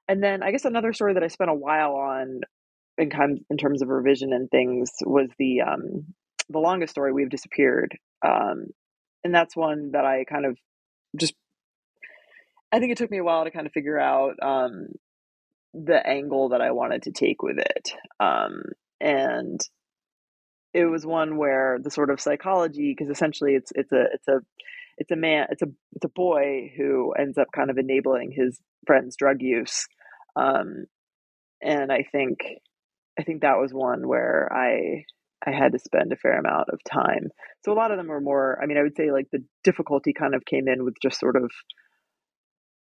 and 0.09 0.23
then 0.23 0.43
I 0.43 0.51
guess 0.51 0.65
another 0.65 0.93
story 0.93 1.15
that 1.15 1.23
I 1.23 1.29
spent 1.29 1.51
a 1.51 1.55
while 1.55 1.95
on 1.95 2.41
in 2.99 3.11
kind 3.11 3.41
in 3.51 3.57
terms 3.57 3.83
of 3.83 3.89
revision 3.89 4.33
and 4.33 4.51
things 4.51 4.91
was 5.05 5.29
the 5.39 5.63
um, 5.63 6.15
the 6.49 6.59
longest 6.59 6.93
story 6.93 7.13
we've 7.13 7.31
disappeared, 7.31 7.97
um, 8.27 8.67
and 9.25 9.35
that's 9.35 9.57
one 9.57 9.93
that 9.93 10.05
I 10.05 10.25
kind 10.25 10.47
of 10.47 10.57
just 11.17 11.35
I 12.73 12.79
think 12.79 12.93
it 12.93 12.99
took 12.99 13.11
me 13.11 13.19
a 13.19 13.25
while 13.25 13.45
to 13.45 13.51
kind 13.51 13.67
of 13.67 13.73
figure 13.73 13.99
out 13.99 14.35
um, 14.43 14.89
the 15.73 16.05
angle 16.07 16.51
that 16.51 16.61
I 16.61 16.73
wanted 16.73 17.03
to 17.05 17.13
take 17.13 17.43
with 17.43 17.59
it, 17.59 17.93
um, 18.21 18.63
and 19.01 19.61
it 20.73 20.87
was 20.87 21.07
one 21.07 21.37
where 21.37 21.79
the 21.81 21.91
sort 21.91 22.11
of 22.11 22.21
psychology 22.21 22.95
because 22.97 23.11
essentially 23.11 23.55
it's 23.55 23.73
it's 23.75 23.93
a 23.93 24.05
it's 24.13 24.29
a 24.29 24.41
it's 24.99 25.11
a 25.11 25.17
man 25.17 25.47
it's 25.51 25.63
a 25.63 25.69
it's 25.93 26.05
a 26.05 26.09
boy 26.09 26.73
who 26.77 27.13
ends 27.13 27.39
up 27.39 27.49
kind 27.55 27.71
of 27.71 27.79
enabling 27.79 28.33
his 28.33 28.61
friend's 28.87 29.17
drug 29.17 29.41
use 29.41 29.87
um, 30.37 30.87
and 31.63 31.93
i 31.93 32.03
think 32.11 32.41
I 33.19 33.23
think 33.23 33.43
that 33.43 33.59
was 33.59 33.73
one 33.73 34.07
where 34.09 34.53
I 34.53 35.05
I 35.47 35.51
had 35.51 35.73
to 35.73 35.79
spend 35.79 36.13
a 36.13 36.17
fair 36.17 36.39
amount 36.39 36.69
of 36.71 36.81
time. 36.91 37.29
So 37.65 37.73
a 37.73 37.75
lot 37.75 37.91
of 37.91 37.99
them 37.99 38.09
were 38.09 38.21
more. 38.21 38.59
I 38.63 38.67
mean, 38.67 38.79
I 38.79 38.83
would 38.83 38.97
say 38.97 39.13
like 39.13 39.27
the 39.31 39.45
difficulty 39.63 40.13
kind 40.13 40.35
of 40.35 40.45
came 40.45 40.69
in 40.69 40.85
with 40.85 40.95
just 41.03 41.21
sort 41.21 41.37
of 41.37 41.51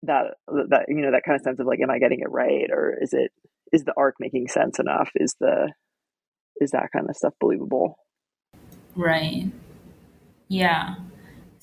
that 0.04 0.36
that 0.70 0.86
you 0.88 1.02
know 1.02 1.12
that 1.12 1.24
kind 1.26 1.36
of 1.36 1.42
sense 1.42 1.60
of 1.60 1.66
like, 1.66 1.80
am 1.82 1.90
I 1.90 2.00
getting 2.00 2.20
it 2.20 2.30
right, 2.30 2.70
or 2.72 2.98
is 3.00 3.14
it 3.14 3.32
is 3.72 3.84
the 3.84 3.94
arc 3.98 4.16
making 4.20 4.48
sense 4.48 4.80
enough? 4.80 5.10
Is 5.16 5.36
the 5.40 5.72
is 6.60 6.72
that 6.72 6.90
kind 6.94 7.10
of 7.10 7.16
stuff 7.16 7.34
believable? 7.40 7.98
Right. 8.96 9.46
Yeah. 10.48 10.96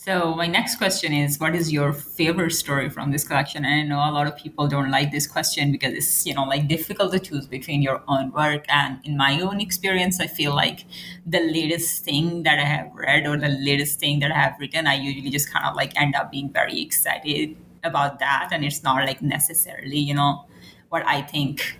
So 0.04 0.34
my 0.34 0.46
next 0.46 0.76
question 0.76 1.14
is, 1.14 1.40
what 1.40 1.54
is 1.54 1.72
your 1.72 1.94
favorite 1.94 2.50
story 2.50 2.90
from 2.90 3.10
this 3.10 3.24
collection? 3.24 3.64
And 3.64 3.74
I 3.74 3.82
know 3.84 4.00
a 4.00 4.12
lot 4.12 4.26
of 4.26 4.36
people 4.36 4.68
don't 4.68 4.90
like 4.90 5.10
this 5.10 5.26
question 5.26 5.72
because 5.72 5.94
it's 5.94 6.26
you 6.26 6.34
know 6.34 6.42
like 6.42 6.68
difficult 6.68 7.12
to 7.12 7.18
choose 7.18 7.46
between 7.46 7.80
your 7.80 8.02
own 8.06 8.30
work 8.32 8.66
and 8.68 9.00
in 9.04 9.16
my 9.16 9.40
own 9.40 9.62
experience, 9.62 10.20
I 10.20 10.26
feel 10.26 10.54
like 10.54 10.84
the 11.24 11.40
latest 11.40 12.04
thing 12.04 12.42
that 12.42 12.58
I 12.58 12.64
have 12.64 12.90
read 12.92 13.26
or 13.26 13.38
the 13.38 13.48
latest 13.48 13.98
thing 13.98 14.20
that 14.20 14.30
I 14.30 14.34
have 14.34 14.56
written, 14.60 14.86
I 14.86 14.96
usually 14.96 15.30
just 15.30 15.50
kind 15.50 15.64
of 15.64 15.74
like 15.74 15.98
end 15.98 16.14
up 16.14 16.30
being 16.30 16.52
very 16.52 16.82
excited 16.82 17.56
about 17.82 18.18
that, 18.18 18.50
and 18.52 18.62
it's 18.62 18.82
not 18.82 19.06
like 19.06 19.22
necessarily 19.22 19.96
you 19.96 20.12
know 20.12 20.44
what 20.90 21.02
I 21.06 21.22
think. 21.22 21.78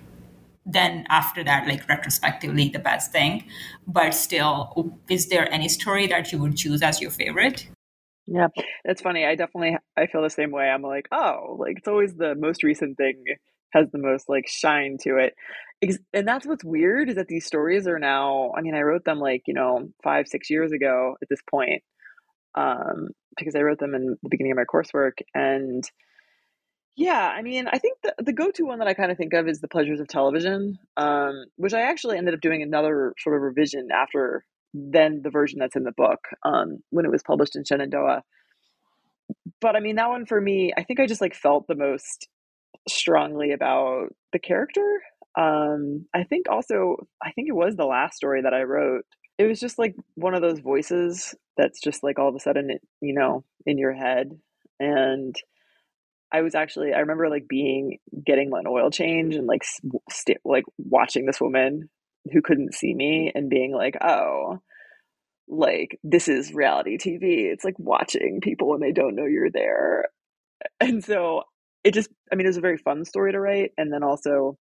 Then 0.64 1.04
after 1.10 1.44
that 1.44 1.68
like 1.68 1.86
retrospectively 1.90 2.70
the 2.70 2.78
best 2.78 3.12
thing. 3.12 3.44
But 3.86 4.14
still 4.14 4.98
is 5.10 5.26
there 5.28 5.46
any 5.52 5.68
story 5.68 6.06
that 6.06 6.32
you 6.32 6.38
would 6.38 6.56
choose 6.56 6.80
as 6.80 7.02
your 7.02 7.10
favorite 7.10 7.66
yeah, 8.26 8.48
it's 8.84 9.02
funny. 9.02 9.24
I 9.26 9.34
definitely 9.34 9.76
I 9.96 10.06
feel 10.06 10.22
the 10.22 10.30
same 10.30 10.50
way. 10.50 10.64
I'm 10.68 10.82
like, 10.82 11.08
oh, 11.12 11.56
like 11.58 11.78
it's 11.78 11.88
always 11.88 12.14
the 12.14 12.34
most 12.34 12.62
recent 12.62 12.96
thing 12.96 13.22
has 13.72 13.90
the 13.92 13.98
most 13.98 14.28
like 14.28 14.46
shine 14.48 14.96
to 15.02 15.18
it. 15.18 15.34
And 16.14 16.26
that's 16.26 16.46
what's 16.46 16.64
weird 16.64 17.10
is 17.10 17.16
that 17.16 17.28
these 17.28 17.44
stories 17.44 17.86
are 17.86 17.98
now, 17.98 18.52
I 18.56 18.62
mean, 18.62 18.74
I 18.74 18.80
wrote 18.80 19.04
them 19.04 19.18
like, 19.18 19.42
you 19.46 19.52
know, 19.52 19.88
5 20.02 20.28
6 20.28 20.48
years 20.48 20.72
ago 20.72 21.16
at 21.20 21.28
this 21.28 21.40
point. 21.50 21.82
Um 22.54 23.08
because 23.36 23.56
I 23.56 23.60
wrote 23.62 23.80
them 23.80 23.94
in 23.94 24.16
the 24.22 24.28
beginning 24.30 24.52
of 24.52 24.56
my 24.58 24.64
coursework 24.64 25.18
and 25.34 25.84
yeah, 26.96 27.28
I 27.28 27.42
mean, 27.42 27.66
I 27.66 27.78
think 27.78 27.98
the, 28.02 28.14
the 28.18 28.32
go-to 28.32 28.64
one 28.64 28.78
that 28.78 28.86
I 28.86 28.94
kind 28.94 29.10
of 29.10 29.18
think 29.18 29.32
of 29.32 29.48
is 29.48 29.60
The 29.60 29.66
Pleasures 29.66 29.98
of 29.98 30.06
Television, 30.06 30.78
um, 30.96 31.46
which 31.56 31.74
I 31.74 31.80
actually 31.80 32.18
ended 32.18 32.34
up 32.34 32.40
doing 32.40 32.62
another 32.62 33.14
sort 33.18 33.34
of 33.34 33.42
revision 33.42 33.88
after 33.92 34.44
than 34.74 35.22
the 35.22 35.30
version 35.30 35.60
that's 35.60 35.76
in 35.76 35.84
the 35.84 35.92
book 35.92 36.20
um, 36.44 36.78
when 36.90 37.04
it 37.04 37.12
was 37.12 37.22
published 37.22 37.56
in 37.56 37.64
Shenandoah. 37.64 38.22
But 39.60 39.76
I 39.76 39.80
mean, 39.80 39.96
that 39.96 40.10
one 40.10 40.26
for 40.26 40.40
me, 40.40 40.72
I 40.76 40.82
think 40.82 41.00
I 41.00 41.06
just 41.06 41.20
like 41.20 41.34
felt 41.34 41.66
the 41.66 41.76
most 41.76 42.28
strongly 42.88 43.52
about 43.52 44.08
the 44.32 44.38
character. 44.38 45.00
Um, 45.38 46.06
I 46.12 46.24
think 46.24 46.48
also, 46.48 47.06
I 47.22 47.30
think 47.32 47.48
it 47.48 47.54
was 47.54 47.76
the 47.76 47.86
last 47.86 48.16
story 48.16 48.42
that 48.42 48.52
I 48.52 48.62
wrote. 48.62 49.04
It 49.38 49.46
was 49.46 49.60
just 49.60 49.78
like 49.78 49.94
one 50.16 50.34
of 50.34 50.42
those 50.42 50.58
voices 50.58 51.34
that's 51.56 51.80
just 51.80 52.02
like 52.02 52.18
all 52.18 52.28
of 52.28 52.34
a 52.34 52.40
sudden, 52.40 52.78
you 53.00 53.14
know, 53.14 53.44
in 53.64 53.78
your 53.78 53.92
head. 53.92 54.30
And 54.78 55.34
I 56.32 56.42
was 56.42 56.54
actually, 56.54 56.92
I 56.92 56.98
remember 56.98 57.28
like 57.28 57.48
being 57.48 57.98
getting 58.24 58.50
an 58.52 58.66
oil 58.66 58.90
change 58.90 59.36
and 59.36 59.46
like 59.46 59.62
st- 60.10 60.38
like 60.44 60.64
watching 60.78 61.26
this 61.26 61.40
woman 61.40 61.88
who 62.32 62.42
couldn't 62.42 62.74
see 62.74 62.94
me 62.94 63.32
and 63.34 63.50
being 63.50 63.72
like, 63.72 63.96
oh, 64.02 64.60
like 65.48 65.98
this 66.02 66.28
is 66.28 66.54
reality 66.54 66.96
TV. 66.96 67.52
It's 67.52 67.64
like 67.64 67.78
watching 67.78 68.40
people 68.42 68.70
when 68.70 68.80
they 68.80 68.92
don't 68.92 69.14
know 69.14 69.26
you're 69.26 69.50
there. 69.50 70.06
And 70.80 71.04
so 71.04 71.42
it 71.82 71.92
just, 71.92 72.08
I 72.32 72.36
mean, 72.36 72.46
it 72.46 72.48
was 72.48 72.56
a 72.56 72.62
very 72.62 72.78
fun 72.78 73.04
story 73.04 73.32
to 73.32 73.40
write. 73.40 73.72
And 73.76 73.92
then 73.92 74.02
also, 74.02 74.56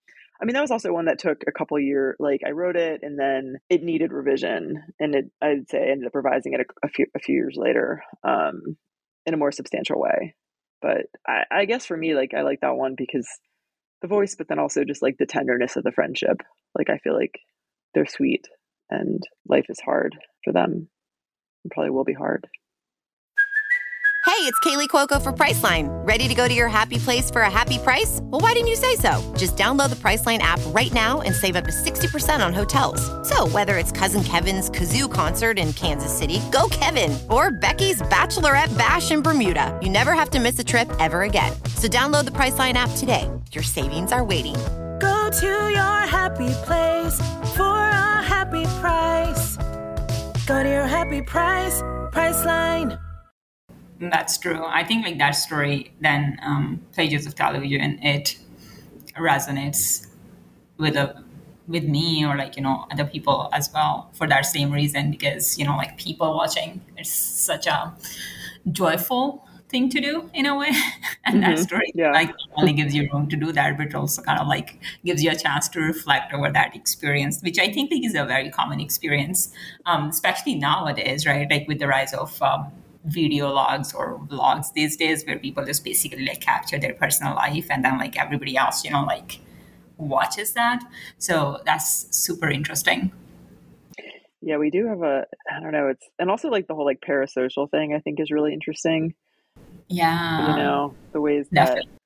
I 0.42 0.46
mean, 0.46 0.54
that 0.54 0.62
was 0.62 0.72
also 0.72 0.94
one 0.94 1.06
that 1.06 1.20
took 1.20 1.44
a 1.48 1.52
couple 1.52 1.78
year. 1.80 2.16
Like 2.20 2.42
I 2.48 2.52
wrote 2.52 2.78
it, 2.78 3.02
and 3.04 3.20
then 3.20 3.58
it 3.70 3.84
needed 3.84 4.14
revision, 4.14 4.82
and 5.00 5.14
it 5.14 5.26
I'd 5.42 5.70
say 5.70 5.80
I 5.80 5.92
ended 5.92 6.08
up 6.08 6.16
revising 6.16 6.54
it 6.54 6.62
a, 6.62 6.88
a 6.88 6.90
few 6.90 7.08
a 7.14 7.20
few 7.20 7.36
years 7.36 7.56
later, 7.58 8.02
um, 8.24 8.78
in 9.26 9.34
a 9.34 9.38
more 9.38 9.52
substantial 9.52 10.00
way. 10.00 10.36
But 10.82 11.08
I, 11.28 11.44
I 11.52 11.66
guess 11.66 11.86
for 11.86 11.98
me, 11.98 12.16
like 12.16 12.34
I 12.34 12.44
like 12.44 12.62
that 12.62 12.78
one 12.78 12.96
because 12.98 13.28
the 14.02 14.08
voice, 14.08 14.36
but 14.36 14.48
then 14.48 14.60
also 14.60 14.84
just 14.84 15.02
like 15.02 15.18
the 15.18 15.26
tenderness 15.26 15.76
of 15.76 15.84
the 15.84 15.92
friendship. 15.92 16.42
Like 16.76 16.90
I 16.90 16.98
feel 16.98 17.16
like 17.16 17.40
they're 17.94 18.06
sweet 18.06 18.48
and 18.90 19.22
life 19.48 19.66
is 19.70 19.80
hard 19.80 20.16
for 20.44 20.54
them. 20.54 20.90
Probably 21.72 21.92
will 21.92 22.06
be 22.06 22.14
hard. 22.14 22.48
Hey, 24.26 24.46
it's 24.46 24.60
Kaley 24.60 24.88
Cuoco 24.88 25.22
for 25.22 25.34
Priceline. 25.34 25.90
Ready 26.08 26.28
to 26.28 26.36
go 26.36 26.48
to 26.48 26.54
your 26.54 26.70
happy 26.70 26.98
place 26.98 27.30
for 27.30 27.42
a 27.42 27.50
happy 27.50 27.78
price? 27.80 28.20
Well, 28.24 28.40
why 28.40 28.54
didn't 28.54 28.68
you 28.70 28.76
say 28.76 28.96
so? 28.96 29.34
Just 29.36 29.58
download 29.58 29.90
the 29.90 29.98
Priceline 29.98 30.38
app 30.38 30.62
right 30.68 30.94
now 30.94 31.22
and 31.22 31.36
save 31.36 31.56
up 31.56 31.66
to 31.66 31.72
60% 31.72 32.46
on 32.46 32.54
hotels. 32.54 33.02
So, 33.28 33.48
whether 33.50 33.78
it's 33.78 33.92
Cousin 33.92 34.24
Kevin's 34.24 34.70
Kazoo 34.70 35.12
concert 35.12 35.60
in 35.60 35.74
Kansas 35.74 36.16
City, 36.16 36.40
go 36.52 36.70
Kevin, 36.70 37.18
or 37.30 37.52
Becky's 37.52 38.02
Bachelorette 38.04 38.78
Bash 38.78 39.12
in 39.12 39.22
Bermuda, 39.22 39.78
you 39.82 39.90
never 39.90 40.14
have 40.14 40.30
to 40.30 40.40
miss 40.40 40.58
a 40.60 40.64
trip 40.64 40.90
ever 41.00 41.24
again. 41.24 41.52
So, 41.76 41.88
download 41.88 42.26
the 42.26 42.32
Priceline 42.32 42.76
app 42.76 42.92
today. 42.98 43.30
Your 43.52 43.64
savings 43.64 44.12
are 44.12 44.24
waiting 44.24 44.56
Go 45.00 45.30
to 45.32 45.48
your 45.48 46.00
happy 46.06 46.54
place 46.66 47.18
for 47.56 47.78
a 47.78 48.22
happy 48.22 48.66
price. 48.80 49.58
Go 50.46 50.62
to 50.62 50.70
your 50.70 50.86
happy 50.86 51.22
price, 51.22 51.82
Priceline. 52.12 53.00
That's 54.00 54.38
true. 54.38 54.64
I 54.66 54.84
think 54.84 55.06
like 55.06 55.18
that 55.20 55.32
story, 55.32 55.94
then 56.02 56.38
um, 56.44 56.82
pages 56.96 57.26
of 57.26 57.36
television, 57.36 57.80
and 57.82 58.04
it 58.04 58.38
resonates 59.18 60.08
with 60.78 60.96
a 60.96 61.24
with 61.68 61.84
me 61.84 62.26
or 62.26 62.36
like 62.36 62.58
you 62.58 62.64
know 62.64 62.88
other 62.92 63.06
people 63.06 63.50
as 63.54 63.70
well 63.74 64.10
for 64.14 64.28
that 64.28 64.46
same 64.46 64.72
reason 64.72 65.12
because 65.12 65.58
you 65.58 65.66
know 65.66 65.78
like 65.78 65.98
people 65.98 66.36
watching 66.36 66.82
it's 66.98 67.14
such 67.14 67.68
a 67.68 67.94
joyful 68.72 69.46
thing 69.70 69.90
to 69.90 70.02
do 70.02 70.30
in 70.34 70.46
a 70.46 70.56
way. 70.58 70.72
And 71.26 71.44
mm-hmm. 71.44 71.56
that 71.56 71.60
story 71.60 71.92
yeah. 71.94 72.12
like 72.12 72.34
only 72.56 72.74
gives 72.74 72.96
you 72.96 73.08
room 73.14 73.28
to 73.30 73.36
do 73.36 73.52
that 73.52 73.78
but 73.78 73.94
also 73.94 74.22
kind 74.24 74.40
of 74.40 74.48
like 74.48 74.80
gives 75.06 75.24
you 75.24 75.30
a 75.30 75.36
chance 75.36 75.70
to 75.70 75.80
reflect 75.80 76.34
over 76.34 76.50
that 76.52 76.76
experience 76.76 77.42
which 77.44 77.60
i 77.60 77.72
think 77.72 77.92
is 77.92 78.16
a 78.16 78.26
very 78.26 78.50
common 78.50 78.80
experience 78.80 79.54
um, 79.86 80.10
especially 80.10 80.56
nowadays 80.56 81.26
right? 81.28 81.48
Like 81.50 81.68
with 81.68 81.80
the 81.80 81.88
rise 81.88 82.14
of 82.14 82.42
um, 82.42 82.72
video 83.06 83.50
logs 83.50 83.94
or 83.94 84.20
vlogs 84.28 84.74
these 84.74 84.98
days 84.98 85.24
where 85.26 85.38
people 85.38 85.64
just 85.66 85.84
basically 85.84 86.26
like 86.26 86.42
capture 86.42 86.80
their 86.80 86.94
personal 86.94 87.36
life 87.36 87.68
and 87.70 87.86
then 87.86 87.98
like 87.98 88.18
everybody 88.18 88.58
else 88.58 88.84
you 88.84 88.92
know 88.92 89.04
like 89.04 89.40
watches 89.98 90.54
that. 90.54 90.82
So 91.18 91.62
that's 91.66 92.08
super 92.16 92.50
interesting. 92.50 93.12
Yeah 94.42 94.58
we 94.58 94.70
do 94.70 94.88
have 94.88 95.02
a 95.02 95.26
i 95.52 95.60
don't 95.60 95.74
know 95.74 95.90
it's 95.90 96.08
and 96.18 96.30
also 96.32 96.48
like 96.50 96.68
the 96.68 96.74
whole 96.74 96.86
like 96.86 97.02
parasocial 97.02 97.70
thing 97.70 97.94
i 97.94 98.00
think 98.00 98.20
is 98.20 98.32
really 98.32 98.54
interesting 98.54 99.14
Yeah. 99.90 100.52
You 100.52 100.64
know, 100.64 100.96
the 101.12 101.22
ways 101.22 101.48
Definitely. 101.52 101.90
that 101.92 102.00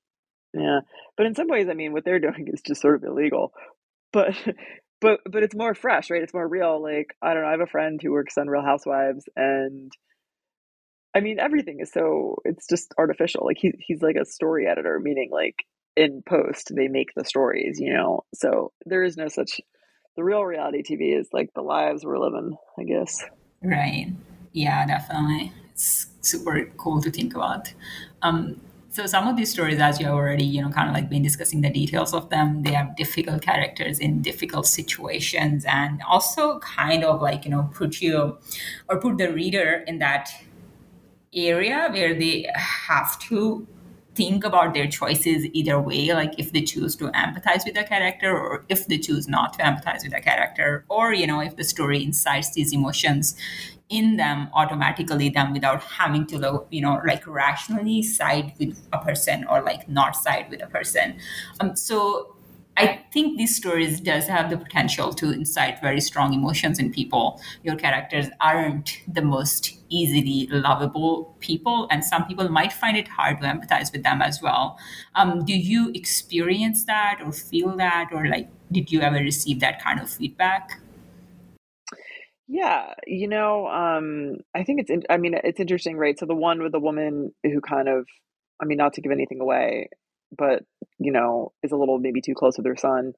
yeah. 0.53 0.79
But 1.17 1.25
in 1.25 1.35
some 1.35 1.47
ways, 1.47 1.67
I 1.69 1.73
mean, 1.73 1.93
what 1.93 2.05
they're 2.05 2.19
doing 2.19 2.47
is 2.51 2.61
just 2.65 2.81
sort 2.81 2.95
of 2.95 3.03
illegal. 3.03 3.53
But 4.11 4.35
but 5.01 5.19
but 5.29 5.43
it's 5.43 5.55
more 5.55 5.73
fresh, 5.73 6.09
right? 6.09 6.21
It's 6.21 6.33
more 6.33 6.47
real. 6.47 6.81
Like, 6.81 7.15
I 7.21 7.33
don't 7.33 7.43
know, 7.43 7.49
I 7.49 7.51
have 7.51 7.61
a 7.61 7.67
friend 7.67 7.99
who 8.01 8.11
works 8.11 8.37
on 8.37 8.47
Real 8.47 8.63
Housewives 8.63 9.25
and 9.35 9.91
I 11.15 11.19
mean, 11.19 11.39
everything 11.39 11.79
is 11.79 11.91
so 11.91 12.37
it's 12.43 12.67
just 12.67 12.93
artificial. 12.97 13.45
Like 13.45 13.57
he 13.59 13.71
he's 13.79 14.01
like 14.01 14.15
a 14.15 14.25
story 14.25 14.67
editor, 14.67 14.99
meaning 14.99 15.29
like 15.31 15.55
in 15.95 16.23
post 16.27 16.71
they 16.75 16.87
make 16.87 17.09
the 17.15 17.25
stories, 17.25 17.79
you 17.79 17.93
know. 17.93 18.21
So 18.33 18.71
there 18.85 19.03
is 19.03 19.15
no 19.15 19.27
such 19.27 19.61
the 20.15 20.23
real 20.23 20.43
reality 20.43 20.81
TV 20.81 21.19
is 21.19 21.27
like 21.31 21.49
the 21.53 21.61
lives 21.61 22.03
we're 22.03 22.19
living, 22.19 22.55
I 22.79 22.83
guess. 22.83 23.23
Right. 23.61 24.07
Yeah, 24.51 24.85
definitely. 24.85 25.53
It's 25.73 26.07
super 26.21 26.65
cool 26.77 27.01
to 27.01 27.11
think 27.11 27.35
about. 27.35 27.73
Um, 28.21 28.61
so 28.89 29.07
some 29.07 29.27
of 29.27 29.35
these 29.35 29.51
stories, 29.51 29.79
as 29.79 29.99
you 29.99 30.05
have 30.05 30.13
already, 30.13 30.43
you 30.43 30.61
know, 30.61 30.69
kind 30.69 30.87
of 30.87 30.93
like 30.93 31.09
been 31.09 31.23
discussing 31.23 31.61
the 31.61 31.69
details 31.71 32.13
of 32.13 32.29
them, 32.29 32.61
they 32.61 32.73
have 32.73 32.95
difficult 32.95 33.41
characters 33.41 33.97
in 33.97 34.21
difficult 34.21 34.67
situations, 34.67 35.65
and 35.67 35.99
also 36.07 36.59
kind 36.59 37.03
of 37.03 37.19
like 37.19 37.43
you 37.43 37.49
know 37.49 37.71
put 37.73 38.01
you 38.01 38.37
or 38.89 38.99
put 38.99 39.17
the 39.17 39.33
reader 39.33 39.83
in 39.87 39.97
that 39.97 40.29
area 41.33 41.89
where 41.91 42.13
they 42.13 42.47
have 42.55 43.17
to 43.17 43.67
think 44.15 44.43
about 44.43 44.73
their 44.73 44.87
choices 44.87 45.45
either 45.53 45.79
way 45.79 46.13
like 46.13 46.33
if 46.37 46.51
they 46.51 46.61
choose 46.61 46.95
to 46.95 47.05
empathize 47.11 47.65
with 47.65 47.77
a 47.77 47.83
character 47.83 48.37
or 48.37 48.63
if 48.69 48.87
they 48.87 48.97
choose 48.97 49.27
not 49.27 49.53
to 49.53 49.63
empathize 49.63 50.03
with 50.03 50.13
a 50.15 50.21
character 50.21 50.85
or 50.89 51.13
you 51.13 51.25
know 51.25 51.39
if 51.39 51.55
the 51.55 51.63
story 51.63 52.03
incites 52.03 52.53
these 52.53 52.73
emotions 52.73 53.35
in 53.89 54.17
them 54.17 54.49
automatically 54.53 55.29
then 55.29 55.53
without 55.53 55.81
having 55.83 56.25
to 56.25 56.65
you 56.71 56.81
know 56.81 57.01
like 57.05 57.25
rationally 57.27 58.01
side 58.01 58.53
with 58.59 58.87
a 58.91 58.97
person 58.97 59.45
or 59.49 59.61
like 59.61 59.87
not 59.87 60.15
side 60.15 60.47
with 60.49 60.63
a 60.63 60.67
person. 60.67 61.15
Um, 61.59 61.75
so 61.75 62.32
I 62.75 63.05
think 63.11 63.37
these 63.37 63.55
stories 63.55 63.99
does 63.99 64.27
have 64.27 64.49
the 64.49 64.57
potential 64.57 65.13
to 65.13 65.31
incite 65.31 65.79
very 65.79 66.01
strong 66.01 66.33
emotions 66.33 66.79
in 66.79 66.91
people. 66.91 67.39
Your 67.61 67.75
characters 67.75 68.27
aren't 68.41 68.99
the 69.07 69.21
most 69.21 69.77
easily 69.89 70.47
lovable 70.49 71.35
people, 71.39 71.87
and 71.91 72.03
some 72.03 72.25
people 72.25 72.49
might 72.49 72.73
find 72.73 72.97
it 72.97 73.07
hard 73.07 73.41
to 73.41 73.47
empathize 73.47 73.91
with 73.91 74.01
them 74.01 74.21
as 74.21 74.41
well. 74.41 74.79
Um, 75.13 75.45
do 75.45 75.53
you 75.53 75.91
experience 75.93 76.85
that 76.85 77.19
or 77.23 77.31
feel 77.31 77.77
that, 77.77 78.09
or 78.11 78.27
like, 78.27 78.49
did 78.71 78.91
you 78.91 79.01
ever 79.01 79.17
receive 79.17 79.59
that 79.59 79.83
kind 79.83 79.99
of 79.99 80.09
feedback? 80.09 80.81
Yeah, 82.47 82.93
you 83.05 83.27
know, 83.27 83.67
um, 83.67 84.37
I 84.55 84.63
think 84.63 84.81
it's. 84.81 84.89
In, 84.89 85.03
I 85.09 85.17
mean, 85.17 85.35
it's 85.43 85.59
interesting, 85.59 85.97
right? 85.97 86.17
So 86.17 86.25
the 86.25 86.35
one 86.35 86.61
with 86.61 86.71
the 86.71 86.79
woman 86.79 87.33
who 87.43 87.61
kind 87.61 87.87
of, 87.87 88.05
I 88.61 88.65
mean, 88.65 88.77
not 88.77 88.93
to 88.93 89.01
give 89.01 89.11
anything 89.11 89.39
away, 89.39 89.89
but 90.35 90.63
you 91.03 91.11
know 91.11 91.51
is 91.63 91.71
a 91.71 91.77
little 91.77 91.99
maybe 91.99 92.21
too 92.21 92.35
close 92.35 92.57
with 92.57 92.65
their 92.65 92.77
son. 92.77 93.13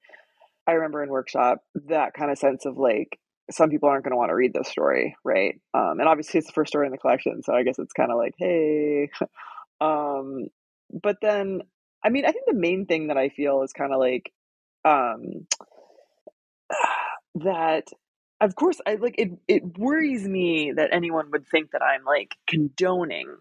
I 0.68 0.74
remember 0.74 1.04
in 1.04 1.10
workshop 1.10 1.60
that 1.88 2.14
kind 2.14 2.32
of 2.32 2.38
sense 2.38 2.66
of 2.66 2.78
like 2.78 3.20
some 3.52 3.70
people 3.70 3.90
aren't 3.90 4.04
going 4.04 4.12
to 4.12 4.18
want 4.18 4.30
to 4.30 4.36
read 4.36 4.54
this 4.54 4.68
story 4.68 5.16
right? 5.24 5.60
Um, 5.74 6.00
and 6.00 6.08
obviously 6.10 6.40
it's 6.40 6.48
the 6.48 6.54
first 6.54 6.70
story 6.72 6.88
in 6.88 6.92
the 6.92 6.98
collection 6.98 7.44
so 7.44 7.54
i 7.54 7.64
guess 7.64 7.80
it's 7.80 7.94
kind 7.94 8.12
of 8.12 8.18
like 8.18 8.34
hey. 8.38 9.10
Um, 9.82 10.48
but 11.04 11.18
then 11.22 11.62
i 12.04 12.10
mean 12.10 12.26
i 12.26 12.32
think 12.32 12.46
the 12.48 12.54
main 12.54 12.86
thing 12.86 13.08
that 13.08 13.18
i 13.18 13.28
feel 13.30 13.62
is 13.64 13.74
kind 13.74 13.92
of 13.92 14.00
like 14.00 14.32
um, 14.86 15.48
that 17.36 17.88
of 18.40 18.56
course 18.56 18.80
i 18.88 18.96
like 18.96 19.16
it 19.18 19.32
it 19.48 19.78
worries 19.78 20.28
me 20.28 20.72
that 20.72 20.90
anyone 20.94 21.30
would 21.32 21.46
think 21.48 21.72
that 21.72 21.82
i'm 21.82 22.06
like 22.06 22.36
condoning 22.48 23.36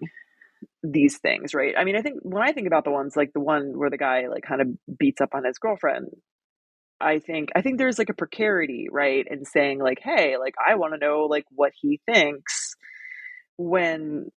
these 0.85 1.17
things, 1.19 1.55
right? 1.55 1.75
I 1.76 1.85
mean, 1.85 1.97
I 1.97 2.03
think 2.03 2.19
when 2.23 2.43
I 2.43 2.53
think 2.53 2.67
about 2.67 2.85
the 2.85 2.91
ones 2.91 3.17
like 3.17 3.33
the 3.33 3.41
one 3.41 3.73
where 3.76 3.91
the 3.91 3.97
guy 3.97 4.26
like 4.29 4.45
kind 4.45 4.61
of 4.61 4.69
beats 4.99 5.21
up 5.21 5.31
on 5.35 5.45
his 5.45 5.59
girlfriend, 5.59 6.09
I 7.00 7.21
think 7.21 7.50
I 7.57 7.62
think 7.62 7.79
there's 7.79 7.99
like 7.99 8.11
a 8.11 8.14
precarity, 8.14 8.88
right? 8.93 9.26
In 9.29 9.47
saying 9.47 9.81
like, 9.81 9.99
hey, 10.03 10.37
like 10.38 10.55
I 10.64 10.75
want 10.75 10.93
to 10.93 10.99
know 10.99 11.23
like 11.23 11.45
what 11.50 11.73
he 11.81 12.00
thinks 12.07 12.75
when 13.57 14.31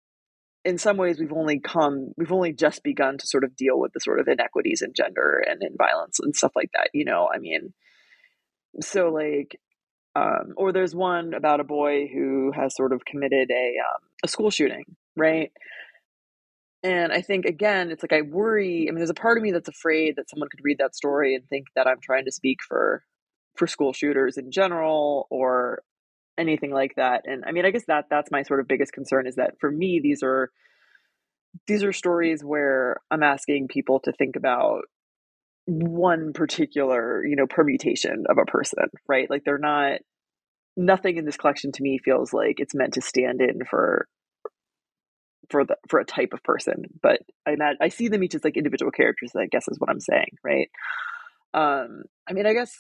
in 0.64 0.78
some 0.78 0.98
ways 0.98 1.20
we've 1.20 1.34
only 1.34 1.60
come 1.60 2.14
we've 2.18 2.32
only 2.32 2.54
just 2.54 2.82
begun 2.82 3.18
to 3.18 3.28
sort 3.28 3.44
of 3.44 3.56
deal 3.56 3.78
with 3.78 3.92
the 3.94 4.00
sort 4.00 4.20
of 4.20 4.28
inequities 4.28 4.82
in 4.82 4.94
gender 4.94 5.44
and 5.50 5.62
in 5.62 5.76
violence 5.78 6.20
and 6.22 6.36
stuff 6.36 6.54
like 6.56 6.70
that, 6.76 6.90
you 6.94 7.04
know? 7.04 7.30
I 7.34 7.40
mean, 7.40 7.74
so 8.82 9.10
like 9.10 9.60
um, 10.16 10.54
or 10.56 10.72
there's 10.72 10.96
one 10.96 11.34
about 11.34 11.60
a 11.60 11.66
boy 11.66 12.08
who 12.08 12.52
has 12.56 12.74
sort 12.76 12.94
of 12.94 13.04
committed 13.06 13.52
a 13.52 13.76
um, 13.80 14.02
a 14.24 14.28
school 14.30 14.50
shooting, 14.50 14.86
right? 15.18 15.52
And 16.88 17.12
I 17.12 17.22
think 17.22 17.44
again, 17.44 17.92
it's 17.92 18.02
like 18.02 18.14
I 18.14 18.22
worry. 18.22 18.86
I 18.88 18.92
mean, 18.92 19.00
there's 19.00 19.10
a 19.10 19.14
part 19.14 19.38
of 19.38 19.44
me 19.44 19.52
that's 19.52 19.68
afraid 19.68 20.16
that 20.16 20.30
someone 20.30 20.48
could 20.48 20.64
read 20.64 20.78
that 20.78 20.96
story 20.96 21.36
and 21.36 21.46
think 21.50 21.68
that 21.76 21.86
I'm 21.86 22.00
trying 22.02 22.24
to 22.26 22.32
speak 22.32 22.60
for 22.66 23.04
for 23.58 23.68
school 23.68 23.92
shooters 23.92 24.38
in 24.38 24.52
general 24.52 25.28
or 25.30 25.84
anything 26.38 26.72
like 26.72 26.94
that. 26.96 27.24
And 27.26 27.44
I 27.46 27.52
mean, 27.52 27.66
I 27.66 27.72
guess 27.72 27.84
that 27.88 28.06
that's 28.10 28.32
my 28.32 28.44
sort 28.44 28.62
of 28.62 28.70
biggest 28.70 28.94
concern 28.94 29.28
is 29.28 29.36
that 29.36 29.56
for 29.60 29.70
me, 29.70 30.00
these 30.02 30.24
are 30.24 30.50
these 31.68 31.84
are 31.84 31.92
stories 31.92 32.42
where 32.42 33.02
I'm 33.12 33.24
asking 33.24 33.68
people 33.68 34.00
to 34.06 34.14
think 34.14 34.38
about 34.38 34.84
one 35.66 36.32
particular, 36.32 37.26
you 37.26 37.36
know, 37.36 37.48
permutation 37.48 38.24
of 38.30 38.38
a 38.38 38.50
person, 38.50 38.86
right? 39.10 39.30
Like 39.30 39.44
they're 39.44 39.58
not 39.58 40.00
nothing 40.78 41.18
in 41.18 41.26
this 41.26 41.36
collection 41.36 41.74
to 41.74 41.84
me 41.84 41.98
feels 41.98 42.32
like 42.32 42.62
it's 42.62 42.76
meant 42.76 42.94
to 42.94 43.02
stand 43.02 43.42
in 43.42 43.66
for 43.70 44.08
for 45.50 45.66
the 45.66 45.76
for 45.90 46.00
a 46.00 46.06
type 46.06 46.34
of 46.34 46.44
person 46.44 46.86
but 47.02 47.20
i 47.46 47.56
i 47.82 47.90
see 47.90 48.08
them 48.08 48.24
each 48.24 48.36
as 48.36 48.44
like 48.44 48.58
individual 48.58 48.92
characters 48.92 49.32
i 49.36 49.46
guess 49.46 49.68
is 49.68 49.80
what 49.80 49.90
i'm 49.90 50.00
saying 50.00 50.32
right? 50.44 50.70
Um 51.54 52.04
i 52.30 52.34
mean 52.34 52.46
i 52.46 52.54
guess 52.54 52.72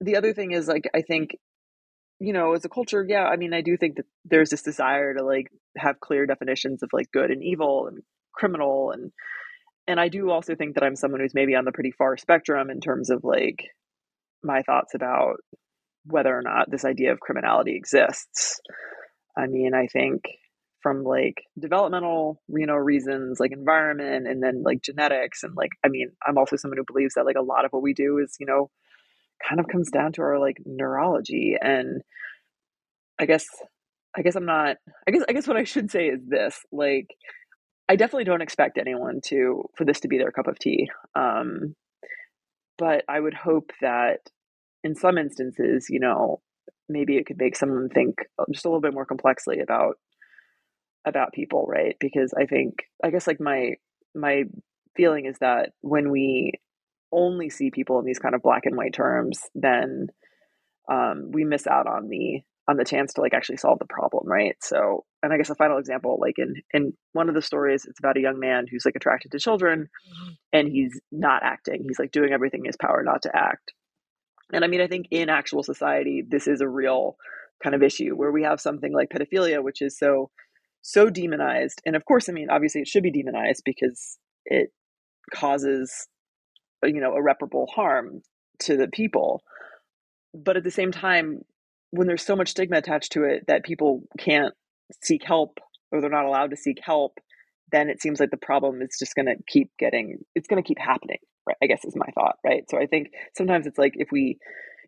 the 0.00 0.16
other 0.16 0.32
thing 0.32 0.52
is 0.52 0.68
like 0.68 0.88
i 0.94 1.02
think 1.02 1.36
you 2.18 2.32
know 2.32 2.54
as 2.54 2.64
a 2.64 2.68
culture 2.68 3.04
yeah 3.06 3.24
i 3.24 3.36
mean 3.36 3.52
i 3.52 3.60
do 3.60 3.76
think 3.76 3.96
that 3.96 4.06
there's 4.24 4.50
this 4.50 4.62
desire 4.62 5.14
to 5.14 5.24
like 5.24 5.48
have 5.76 6.00
clear 6.00 6.26
definitions 6.26 6.82
of 6.82 6.90
like 6.92 7.10
good 7.12 7.30
and 7.30 7.42
evil 7.42 7.86
and 7.88 8.02
criminal 8.34 8.90
and 8.90 9.12
and 9.86 10.00
i 10.00 10.08
do 10.08 10.30
also 10.30 10.54
think 10.54 10.74
that 10.74 10.84
i'm 10.84 10.96
someone 10.96 11.20
who's 11.20 11.34
maybe 11.34 11.54
on 11.54 11.64
the 11.64 11.72
pretty 11.72 11.90
far 11.90 12.16
spectrum 12.16 12.70
in 12.70 12.80
terms 12.80 13.10
of 13.10 13.24
like 13.24 13.68
my 14.42 14.62
thoughts 14.62 14.94
about 14.94 15.36
whether 16.06 16.36
or 16.36 16.42
not 16.42 16.70
this 16.70 16.84
idea 16.84 17.12
of 17.12 17.20
criminality 17.20 17.76
exists. 17.76 18.60
I 19.36 19.46
mean 19.46 19.72
i 19.74 19.86
think 19.86 20.22
from 20.82 21.04
like 21.04 21.42
developmental 21.58 22.40
you 22.48 22.66
know 22.66 22.74
reasons 22.74 23.38
like 23.40 23.52
environment 23.52 24.26
and 24.26 24.42
then 24.42 24.62
like 24.62 24.82
genetics 24.82 25.42
and 25.42 25.54
like 25.56 25.70
i 25.84 25.88
mean 25.88 26.10
i'm 26.26 26.38
also 26.38 26.56
someone 26.56 26.78
who 26.78 26.84
believes 26.92 27.14
that 27.14 27.26
like 27.26 27.36
a 27.36 27.42
lot 27.42 27.64
of 27.64 27.72
what 27.72 27.82
we 27.82 27.94
do 27.94 28.18
is 28.18 28.36
you 28.40 28.46
know 28.46 28.70
kind 29.46 29.60
of 29.60 29.68
comes 29.68 29.90
down 29.90 30.12
to 30.12 30.22
our 30.22 30.38
like 30.38 30.56
neurology 30.64 31.56
and 31.60 32.02
i 33.20 33.26
guess 33.26 33.46
i 34.16 34.22
guess 34.22 34.34
i'm 34.34 34.46
not 34.46 34.76
i 35.06 35.10
guess 35.10 35.22
i 35.28 35.32
guess 35.32 35.48
what 35.48 35.56
i 35.56 35.64
should 35.64 35.90
say 35.90 36.06
is 36.06 36.20
this 36.26 36.60
like 36.72 37.08
i 37.88 37.96
definitely 37.96 38.24
don't 38.24 38.42
expect 38.42 38.78
anyone 38.78 39.20
to 39.24 39.64
for 39.76 39.84
this 39.84 40.00
to 40.00 40.08
be 40.08 40.18
their 40.18 40.32
cup 40.32 40.46
of 40.46 40.58
tea 40.58 40.88
um 41.14 41.74
but 42.78 43.04
i 43.08 43.18
would 43.18 43.34
hope 43.34 43.70
that 43.80 44.18
in 44.84 44.94
some 44.94 45.18
instances 45.18 45.86
you 45.88 46.00
know 46.00 46.40
maybe 46.88 47.16
it 47.16 47.26
could 47.26 47.38
make 47.38 47.56
someone 47.56 47.88
think 47.88 48.16
just 48.52 48.64
a 48.64 48.68
little 48.68 48.80
bit 48.80 48.94
more 48.94 49.06
complexly 49.06 49.60
about 49.60 49.96
about 51.04 51.32
people, 51.32 51.66
right? 51.68 51.96
Because 52.00 52.32
I 52.38 52.46
think 52.46 52.84
I 53.02 53.10
guess 53.10 53.26
like 53.26 53.40
my 53.40 53.74
my 54.14 54.44
feeling 54.96 55.26
is 55.26 55.38
that 55.40 55.70
when 55.80 56.10
we 56.10 56.52
only 57.12 57.50
see 57.50 57.70
people 57.70 57.98
in 57.98 58.04
these 58.04 58.18
kind 58.18 58.34
of 58.34 58.42
black 58.42 58.62
and 58.64 58.76
white 58.76 58.94
terms, 58.94 59.40
then 59.54 60.08
um, 60.90 61.30
we 61.30 61.44
miss 61.44 61.66
out 61.66 61.86
on 61.86 62.08
the 62.08 62.40
on 62.68 62.76
the 62.76 62.84
chance 62.84 63.12
to 63.14 63.20
like 63.20 63.34
actually 63.34 63.56
solve 63.56 63.78
the 63.80 63.86
problem, 63.86 64.26
right? 64.26 64.56
So, 64.60 65.04
and 65.22 65.32
I 65.32 65.36
guess 65.36 65.50
a 65.50 65.54
final 65.54 65.78
example, 65.78 66.18
like 66.20 66.38
in 66.38 66.54
in 66.72 66.92
one 67.12 67.28
of 67.28 67.34
the 67.34 67.42
stories, 67.42 67.84
it's 67.84 67.98
about 67.98 68.16
a 68.16 68.20
young 68.20 68.38
man 68.38 68.66
who's 68.70 68.84
like 68.84 68.96
attracted 68.96 69.32
to 69.32 69.38
children, 69.38 69.88
mm-hmm. 69.88 70.32
and 70.52 70.68
he's 70.68 71.00
not 71.10 71.42
acting. 71.42 71.84
He's 71.86 71.98
like 71.98 72.12
doing 72.12 72.32
everything 72.32 72.60
in 72.60 72.66
his 72.66 72.76
power 72.76 73.02
not 73.04 73.22
to 73.22 73.36
act. 73.36 73.72
And 74.52 74.64
I 74.64 74.68
mean, 74.68 74.80
I 74.80 74.86
think 74.86 75.06
in 75.10 75.28
actual 75.28 75.62
society, 75.62 76.22
this 76.26 76.46
is 76.46 76.60
a 76.60 76.68
real 76.68 77.16
kind 77.62 77.74
of 77.74 77.82
issue 77.82 78.14
where 78.14 78.32
we 78.32 78.42
have 78.42 78.60
something 78.60 78.92
like 78.92 79.08
pedophilia, 79.08 79.62
which 79.62 79.82
is 79.82 79.96
so 79.98 80.30
so 80.82 81.08
demonized. 81.08 81.80
And 81.86 81.96
of 81.96 82.04
course, 82.04 82.28
I 82.28 82.32
mean, 82.32 82.50
obviously 82.50 82.82
it 82.82 82.88
should 82.88 83.02
be 83.02 83.10
demonized 83.10 83.62
because 83.64 84.18
it 84.44 84.70
causes, 85.32 86.08
you 86.84 87.00
know, 87.00 87.16
irreparable 87.16 87.68
harm 87.74 88.22
to 88.60 88.76
the 88.76 88.88
people. 88.88 89.42
But 90.34 90.56
at 90.56 90.64
the 90.64 90.70
same 90.70 90.92
time, 90.92 91.42
when 91.90 92.06
there's 92.06 92.24
so 92.24 92.36
much 92.36 92.50
stigma 92.50 92.78
attached 92.78 93.12
to 93.12 93.24
it 93.24 93.44
that 93.46 93.64
people 93.64 94.02
can't 94.18 94.54
seek 95.02 95.22
help 95.24 95.58
or 95.90 96.00
they're 96.00 96.10
not 96.10 96.24
allowed 96.24 96.50
to 96.50 96.56
seek 96.56 96.78
help, 96.82 97.18
then 97.70 97.88
it 97.88 98.00
seems 98.02 98.20
like 98.20 98.30
the 98.30 98.36
problem 98.36 98.82
is 98.82 98.96
just 98.98 99.14
going 99.14 99.26
to 99.26 99.36
keep 99.46 99.70
getting, 99.78 100.18
it's 100.34 100.48
going 100.48 100.62
to 100.62 100.66
keep 100.66 100.78
happening, 100.78 101.18
right? 101.46 101.56
I 101.62 101.66
guess 101.66 101.84
is 101.84 101.96
my 101.96 102.08
thought, 102.14 102.36
right? 102.44 102.64
So 102.70 102.78
I 102.78 102.86
think 102.86 103.08
sometimes 103.36 103.66
it's 103.66 103.78
like 103.78 103.94
if 103.96 104.08
we, 104.10 104.38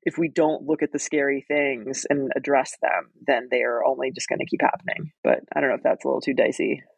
if 0.04 0.18
we 0.18 0.28
don't 0.28 0.66
look 0.66 0.82
at 0.82 0.92
the 0.92 0.98
scary 0.98 1.44
things 1.46 2.06
and 2.10 2.30
address 2.36 2.76
them, 2.82 3.10
then 3.26 3.48
they 3.50 3.62
are 3.62 3.84
only 3.84 4.12
just 4.12 4.28
going 4.28 4.38
to 4.38 4.46
keep 4.46 4.60
happening. 4.60 5.12
But 5.22 5.40
I 5.54 5.60
don't 5.60 5.70
know 5.70 5.76
if 5.76 5.82
that's 5.82 6.04
a 6.04 6.08
little 6.08 6.20
too 6.20 6.34
dicey. 6.34 6.82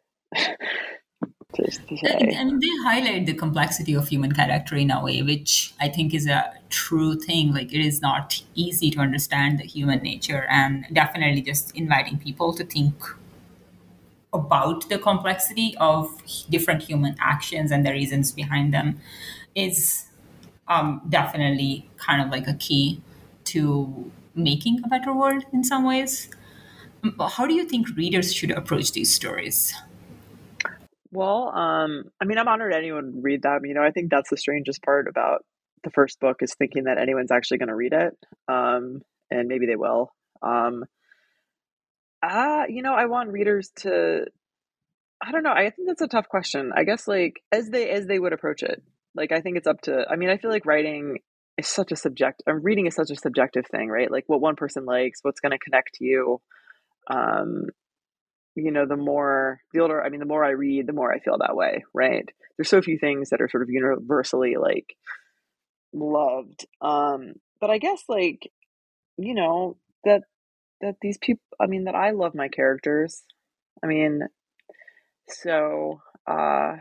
I 1.59 2.43
mean, 2.43 2.59
they 2.59 2.67
highlight 2.83 3.25
the 3.25 3.33
complexity 3.33 3.93
of 3.95 4.09
human 4.09 4.33
character 4.33 4.75
in 4.75 4.91
a 4.91 5.01
way, 5.01 5.21
which 5.21 5.73
I 5.79 5.87
think 5.87 6.13
is 6.13 6.27
a 6.27 6.53
true 6.69 7.17
thing. 7.17 7.53
Like, 7.53 7.73
it 7.73 7.79
is 7.79 8.01
not 8.01 8.41
easy 8.53 8.91
to 8.91 8.99
understand 8.99 9.59
the 9.59 9.63
human 9.63 9.99
nature, 9.99 10.45
and 10.49 10.85
definitely 10.91 11.41
just 11.41 11.75
inviting 11.75 12.19
people 12.19 12.53
to 12.53 12.65
think 12.65 13.01
about 14.33 14.89
the 14.89 14.99
complexity 14.99 15.75
of 15.79 16.21
different 16.49 16.83
human 16.83 17.15
actions 17.19 17.71
and 17.71 17.85
the 17.85 17.91
reasons 17.91 18.33
behind 18.33 18.73
them 18.73 18.99
is 19.55 20.07
um, 20.67 21.01
definitely 21.07 21.89
kind 21.97 22.21
of 22.21 22.29
like 22.29 22.47
a 22.47 22.53
key 22.53 23.01
to 23.45 24.11
making 24.35 24.81
a 24.83 24.87
better 24.87 25.13
world 25.13 25.43
in 25.53 25.63
some 25.63 25.85
ways. 25.85 26.29
How 27.19 27.45
do 27.45 27.53
you 27.53 27.65
think 27.65 27.95
readers 27.95 28.33
should 28.33 28.51
approach 28.51 28.91
these 28.91 29.13
stories? 29.13 29.73
Well, 31.11 31.49
um, 31.55 32.11
I 32.21 32.25
mean, 32.25 32.37
I'm 32.37 32.47
honored 32.47 32.73
anyone 32.73 33.15
would 33.15 33.23
read 33.23 33.41
them. 33.41 33.65
You 33.65 33.73
know, 33.73 33.83
I 33.83 33.91
think 33.91 34.11
that's 34.11 34.29
the 34.29 34.37
strangest 34.37 34.83
part 34.83 35.07
about 35.07 35.45
the 35.83 35.89
first 35.91 36.19
book 36.19 36.37
is 36.41 36.53
thinking 36.53 36.85
that 36.85 36.97
anyone's 36.97 37.31
actually 37.31 37.59
going 37.59 37.69
to 37.69 37.75
read 37.75 37.93
it, 37.93 38.17
um, 38.47 39.01
and 39.31 39.47
maybe 39.47 39.65
they 39.67 39.75
will. 39.75 40.11
Um, 40.41 40.85
ah, 42.21 42.65
you 42.67 42.81
know, 42.81 42.93
I 42.93 43.05
want 43.05 43.31
readers 43.31 43.71
to. 43.77 44.25
I 45.21 45.31
don't 45.31 45.43
know. 45.43 45.53
I 45.53 45.69
think 45.69 45.87
that's 45.87 46.01
a 46.01 46.07
tough 46.07 46.27
question. 46.27 46.71
I 46.75 46.83
guess 46.83 47.07
like 47.07 47.41
as 47.51 47.69
they 47.69 47.89
as 47.89 48.05
they 48.05 48.19
would 48.19 48.33
approach 48.33 48.63
it. 48.63 48.83
Like 49.15 49.31
I 49.31 49.41
think 49.41 49.57
it's 49.57 49.67
up 49.67 49.81
to. 49.81 50.05
I 50.09 50.15
mean, 50.15 50.29
I 50.29 50.37
feel 50.37 50.51
like 50.51 50.65
writing 50.65 51.19
is 51.57 51.67
such 51.67 51.91
a 51.91 51.95
subject. 51.95 52.43
I'm 52.47 52.61
reading 52.61 52.85
is 52.85 52.95
such 52.95 53.11
a 53.11 53.15
subjective 53.15 53.65
thing, 53.65 53.89
right? 53.89 54.11
Like 54.11 54.25
what 54.27 54.41
one 54.41 54.55
person 54.55 54.85
likes, 54.85 55.19
what's 55.23 55.39
going 55.39 55.51
to 55.51 55.57
connect 55.57 55.95
to 55.95 56.05
you. 56.05 56.41
Um, 57.09 57.65
you 58.55 58.71
know, 58.71 58.85
the 58.87 58.97
more 58.97 59.61
the 59.73 59.79
older, 59.81 60.03
I 60.03 60.09
mean, 60.09 60.19
the 60.19 60.25
more 60.25 60.43
I 60.43 60.51
read, 60.51 60.87
the 60.87 60.93
more 60.93 61.13
I 61.13 61.19
feel 61.19 61.37
that 61.39 61.55
way, 61.55 61.83
right? 61.93 62.27
There's 62.57 62.69
so 62.69 62.81
few 62.81 62.97
things 62.97 63.29
that 63.29 63.41
are 63.41 63.49
sort 63.49 63.63
of 63.63 63.69
universally 63.69 64.55
like 64.59 64.95
loved. 65.93 66.65
Um, 66.81 67.33
but 67.59 67.69
I 67.69 67.77
guess 67.77 68.03
like, 68.09 68.51
you 69.17 69.33
know, 69.33 69.77
that 70.03 70.23
that 70.81 70.95
these 71.01 71.17
people 71.17 71.43
I 71.59 71.67
mean 71.67 71.85
that 71.85 71.95
I 71.95 72.11
love 72.11 72.35
my 72.35 72.47
characters. 72.47 73.23
I 73.83 73.87
mean, 73.87 74.21
so 75.27 76.01
uh 76.25 76.77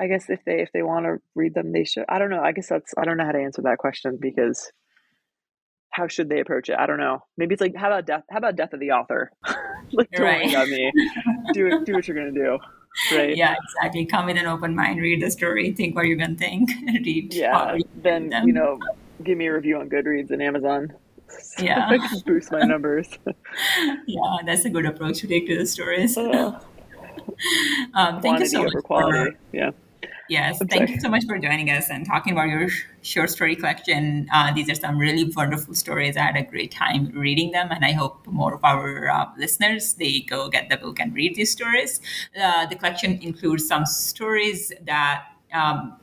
I 0.00 0.06
guess 0.06 0.30
if 0.30 0.40
they 0.46 0.62
if 0.62 0.70
they 0.72 0.82
want 0.82 1.04
to 1.04 1.18
read 1.34 1.54
them, 1.54 1.72
they 1.72 1.84
should. 1.84 2.04
I 2.08 2.18
don't 2.18 2.30
know. 2.30 2.42
I 2.42 2.52
guess 2.52 2.68
that's 2.68 2.94
I 2.96 3.04
don't 3.04 3.18
know 3.18 3.24
how 3.26 3.32
to 3.32 3.38
answer 3.38 3.62
that 3.62 3.78
question 3.78 4.18
because 4.20 4.72
how 5.90 6.08
should 6.08 6.30
they 6.30 6.40
approach 6.40 6.70
it? 6.70 6.76
I 6.78 6.86
don't 6.86 6.98
know. 6.98 7.18
Maybe 7.36 7.52
it's 7.52 7.60
like 7.60 7.76
how 7.76 7.88
about 7.88 8.06
death? 8.06 8.22
How 8.30 8.38
about 8.38 8.56
death 8.56 8.72
of 8.72 8.80
the 8.80 8.92
author? 8.92 9.30
like 9.92 10.10
don't 10.12 10.24
right. 10.24 10.44
worry 10.44 10.54
about 10.54 10.68
me. 10.68 10.92
do 11.52 11.66
it. 11.66 11.84
Do 11.84 11.92
what 11.92 12.08
you're 12.08 12.16
gonna 12.16 12.32
do. 12.32 12.58
Right. 13.12 13.36
Yeah, 13.36 13.54
exactly. 13.62 14.06
Come 14.06 14.26
with 14.26 14.36
an 14.36 14.46
open 14.46 14.74
mind, 14.74 15.00
read 15.00 15.22
the 15.22 15.30
story, 15.30 15.70
think 15.72 15.94
what 15.94 16.06
you're 16.06 16.16
gonna 16.16 16.34
think, 16.34 16.70
read. 16.86 17.34
Yeah. 17.34 17.76
Then 17.96 18.32
you 18.46 18.52
know, 18.52 18.78
give 19.22 19.36
me 19.36 19.46
a 19.46 19.54
review 19.54 19.78
on 19.78 19.90
Goodreads 19.90 20.30
and 20.30 20.42
Amazon. 20.42 20.94
So 21.28 21.62
yeah. 21.62 21.96
Can 21.96 22.20
boost 22.26 22.50
my 22.50 22.62
numbers. 22.62 23.08
yeah, 24.06 24.38
that's 24.46 24.64
a 24.64 24.70
good 24.70 24.86
approach 24.86 25.18
to 25.20 25.26
take 25.26 25.46
to 25.46 25.58
the 25.58 25.66
stories. 25.66 26.16
Uh, 26.16 26.58
um, 27.94 28.20
thank 28.20 28.40
you 28.40 28.46
so 28.46 28.64
much. 28.64 28.72
For, 28.86 29.36
yeah. 29.52 29.70
Yes, 30.30 30.62
thank 30.70 30.88
you 30.88 31.00
so 31.00 31.08
much 31.08 31.24
for 31.26 31.38
joining 31.38 31.70
us 31.70 31.90
and 31.90 32.06
talking 32.06 32.34
about 32.34 32.48
your 32.48 32.68
short 33.02 33.30
story 33.30 33.56
collection. 33.56 34.28
Uh, 34.32 34.52
these 34.54 34.70
are 34.70 34.76
some 34.76 34.96
really 34.96 35.24
wonderful 35.34 35.74
stories. 35.74 36.16
I 36.16 36.20
had 36.20 36.36
a 36.36 36.44
great 36.44 36.70
time 36.70 37.10
reading 37.12 37.50
them, 37.50 37.72
and 37.72 37.84
I 37.84 37.90
hope 37.90 38.24
more 38.28 38.54
of 38.54 38.62
our 38.62 39.10
uh, 39.10 39.26
listeners 39.36 39.94
they 39.94 40.20
go 40.20 40.48
get 40.48 40.68
the 40.68 40.76
book 40.76 41.00
and 41.00 41.12
read 41.12 41.34
these 41.34 41.50
stories. 41.50 42.00
Uh, 42.40 42.64
the 42.66 42.76
collection 42.76 43.18
includes 43.20 43.66
some 43.66 43.84
stories 43.84 44.72
that. 44.86 45.24
Um, 45.52 45.96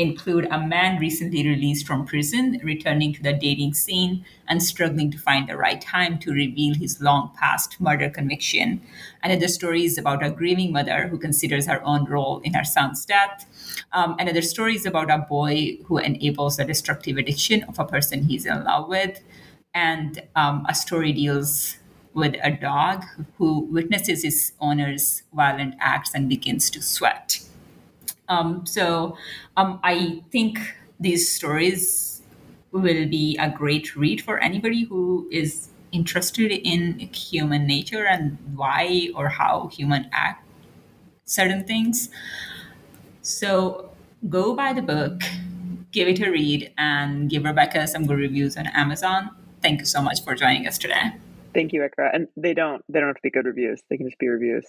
include 0.00 0.46
a 0.50 0.58
man 0.58 0.98
recently 0.98 1.46
released 1.46 1.86
from 1.86 2.06
prison 2.06 2.58
returning 2.64 3.12
to 3.12 3.22
the 3.22 3.34
dating 3.34 3.74
scene 3.74 4.24
and 4.48 4.62
struggling 4.62 5.10
to 5.10 5.18
find 5.18 5.46
the 5.46 5.56
right 5.58 5.80
time 5.82 6.18
to 6.18 6.32
reveal 6.32 6.74
his 6.74 7.02
long 7.02 7.30
past 7.36 7.78
murder 7.78 8.08
conviction. 8.08 8.80
Another 9.22 9.46
story 9.46 9.84
is 9.84 9.98
about 9.98 10.24
a 10.24 10.30
grieving 10.30 10.72
mother 10.72 11.08
who 11.08 11.18
considers 11.18 11.66
her 11.66 11.84
own 11.84 12.06
role 12.06 12.40
in 12.40 12.54
her 12.54 12.64
son's 12.64 13.04
death. 13.04 13.44
Um, 13.92 14.16
another 14.18 14.40
story 14.40 14.74
is 14.74 14.86
about 14.86 15.10
a 15.10 15.18
boy 15.18 15.76
who 15.84 15.98
enables 15.98 16.56
the 16.56 16.64
destructive 16.64 17.18
addiction 17.18 17.64
of 17.64 17.78
a 17.78 17.84
person 17.84 18.22
he's 18.22 18.46
in 18.46 18.64
love 18.64 18.88
with. 18.88 19.20
And 19.74 20.22
um, 20.34 20.64
a 20.66 20.74
story 20.74 21.12
deals 21.12 21.76
with 22.14 22.36
a 22.42 22.50
dog 22.50 23.04
who 23.36 23.66
witnesses 23.66 24.22
his 24.22 24.52
owner's 24.60 25.24
violent 25.34 25.74
acts 25.78 26.14
and 26.14 26.26
begins 26.26 26.70
to 26.70 26.80
sweat. 26.82 27.40
Um, 28.30 28.64
so 28.64 29.16
um, 29.56 29.80
I 29.82 30.22
think 30.30 30.58
these 30.98 31.30
stories 31.30 32.22
will 32.72 33.06
be 33.08 33.36
a 33.38 33.50
great 33.50 33.96
read 33.96 34.22
for 34.22 34.38
anybody 34.38 34.84
who 34.84 35.28
is 35.30 35.68
interested 35.92 36.52
in 36.52 36.98
human 37.12 37.66
nature 37.66 38.06
and 38.06 38.38
why 38.54 39.08
or 39.16 39.28
how 39.28 39.68
human 39.72 40.08
act 40.12 40.46
certain 41.24 41.64
things. 41.64 42.08
So 43.22 43.90
go 44.28 44.54
buy 44.54 44.72
the 44.72 44.82
book, 44.82 45.22
give 45.90 46.06
it 46.06 46.20
a 46.20 46.30
read, 46.30 46.72
and 46.78 47.28
give 47.28 47.44
Rebecca 47.44 47.88
some 47.88 48.06
good 48.06 48.18
reviews 48.18 48.56
on 48.56 48.68
Amazon. 48.68 49.30
Thank 49.60 49.80
you 49.80 49.86
so 49.86 50.00
much 50.00 50.22
for 50.22 50.36
joining 50.36 50.68
us 50.68 50.78
today. 50.78 51.16
Thank 51.52 51.72
you, 51.72 51.80
Iqra. 51.80 52.14
And 52.14 52.28
they 52.36 52.54
don't 52.54 52.82
they 52.88 53.00
don't 53.00 53.08
have 53.08 53.16
to 53.16 53.22
be 53.22 53.30
good 53.30 53.46
reviews. 53.46 53.82
They 53.90 53.96
can 53.96 54.06
just 54.06 54.18
be 54.18 54.28
reviews. 54.28 54.64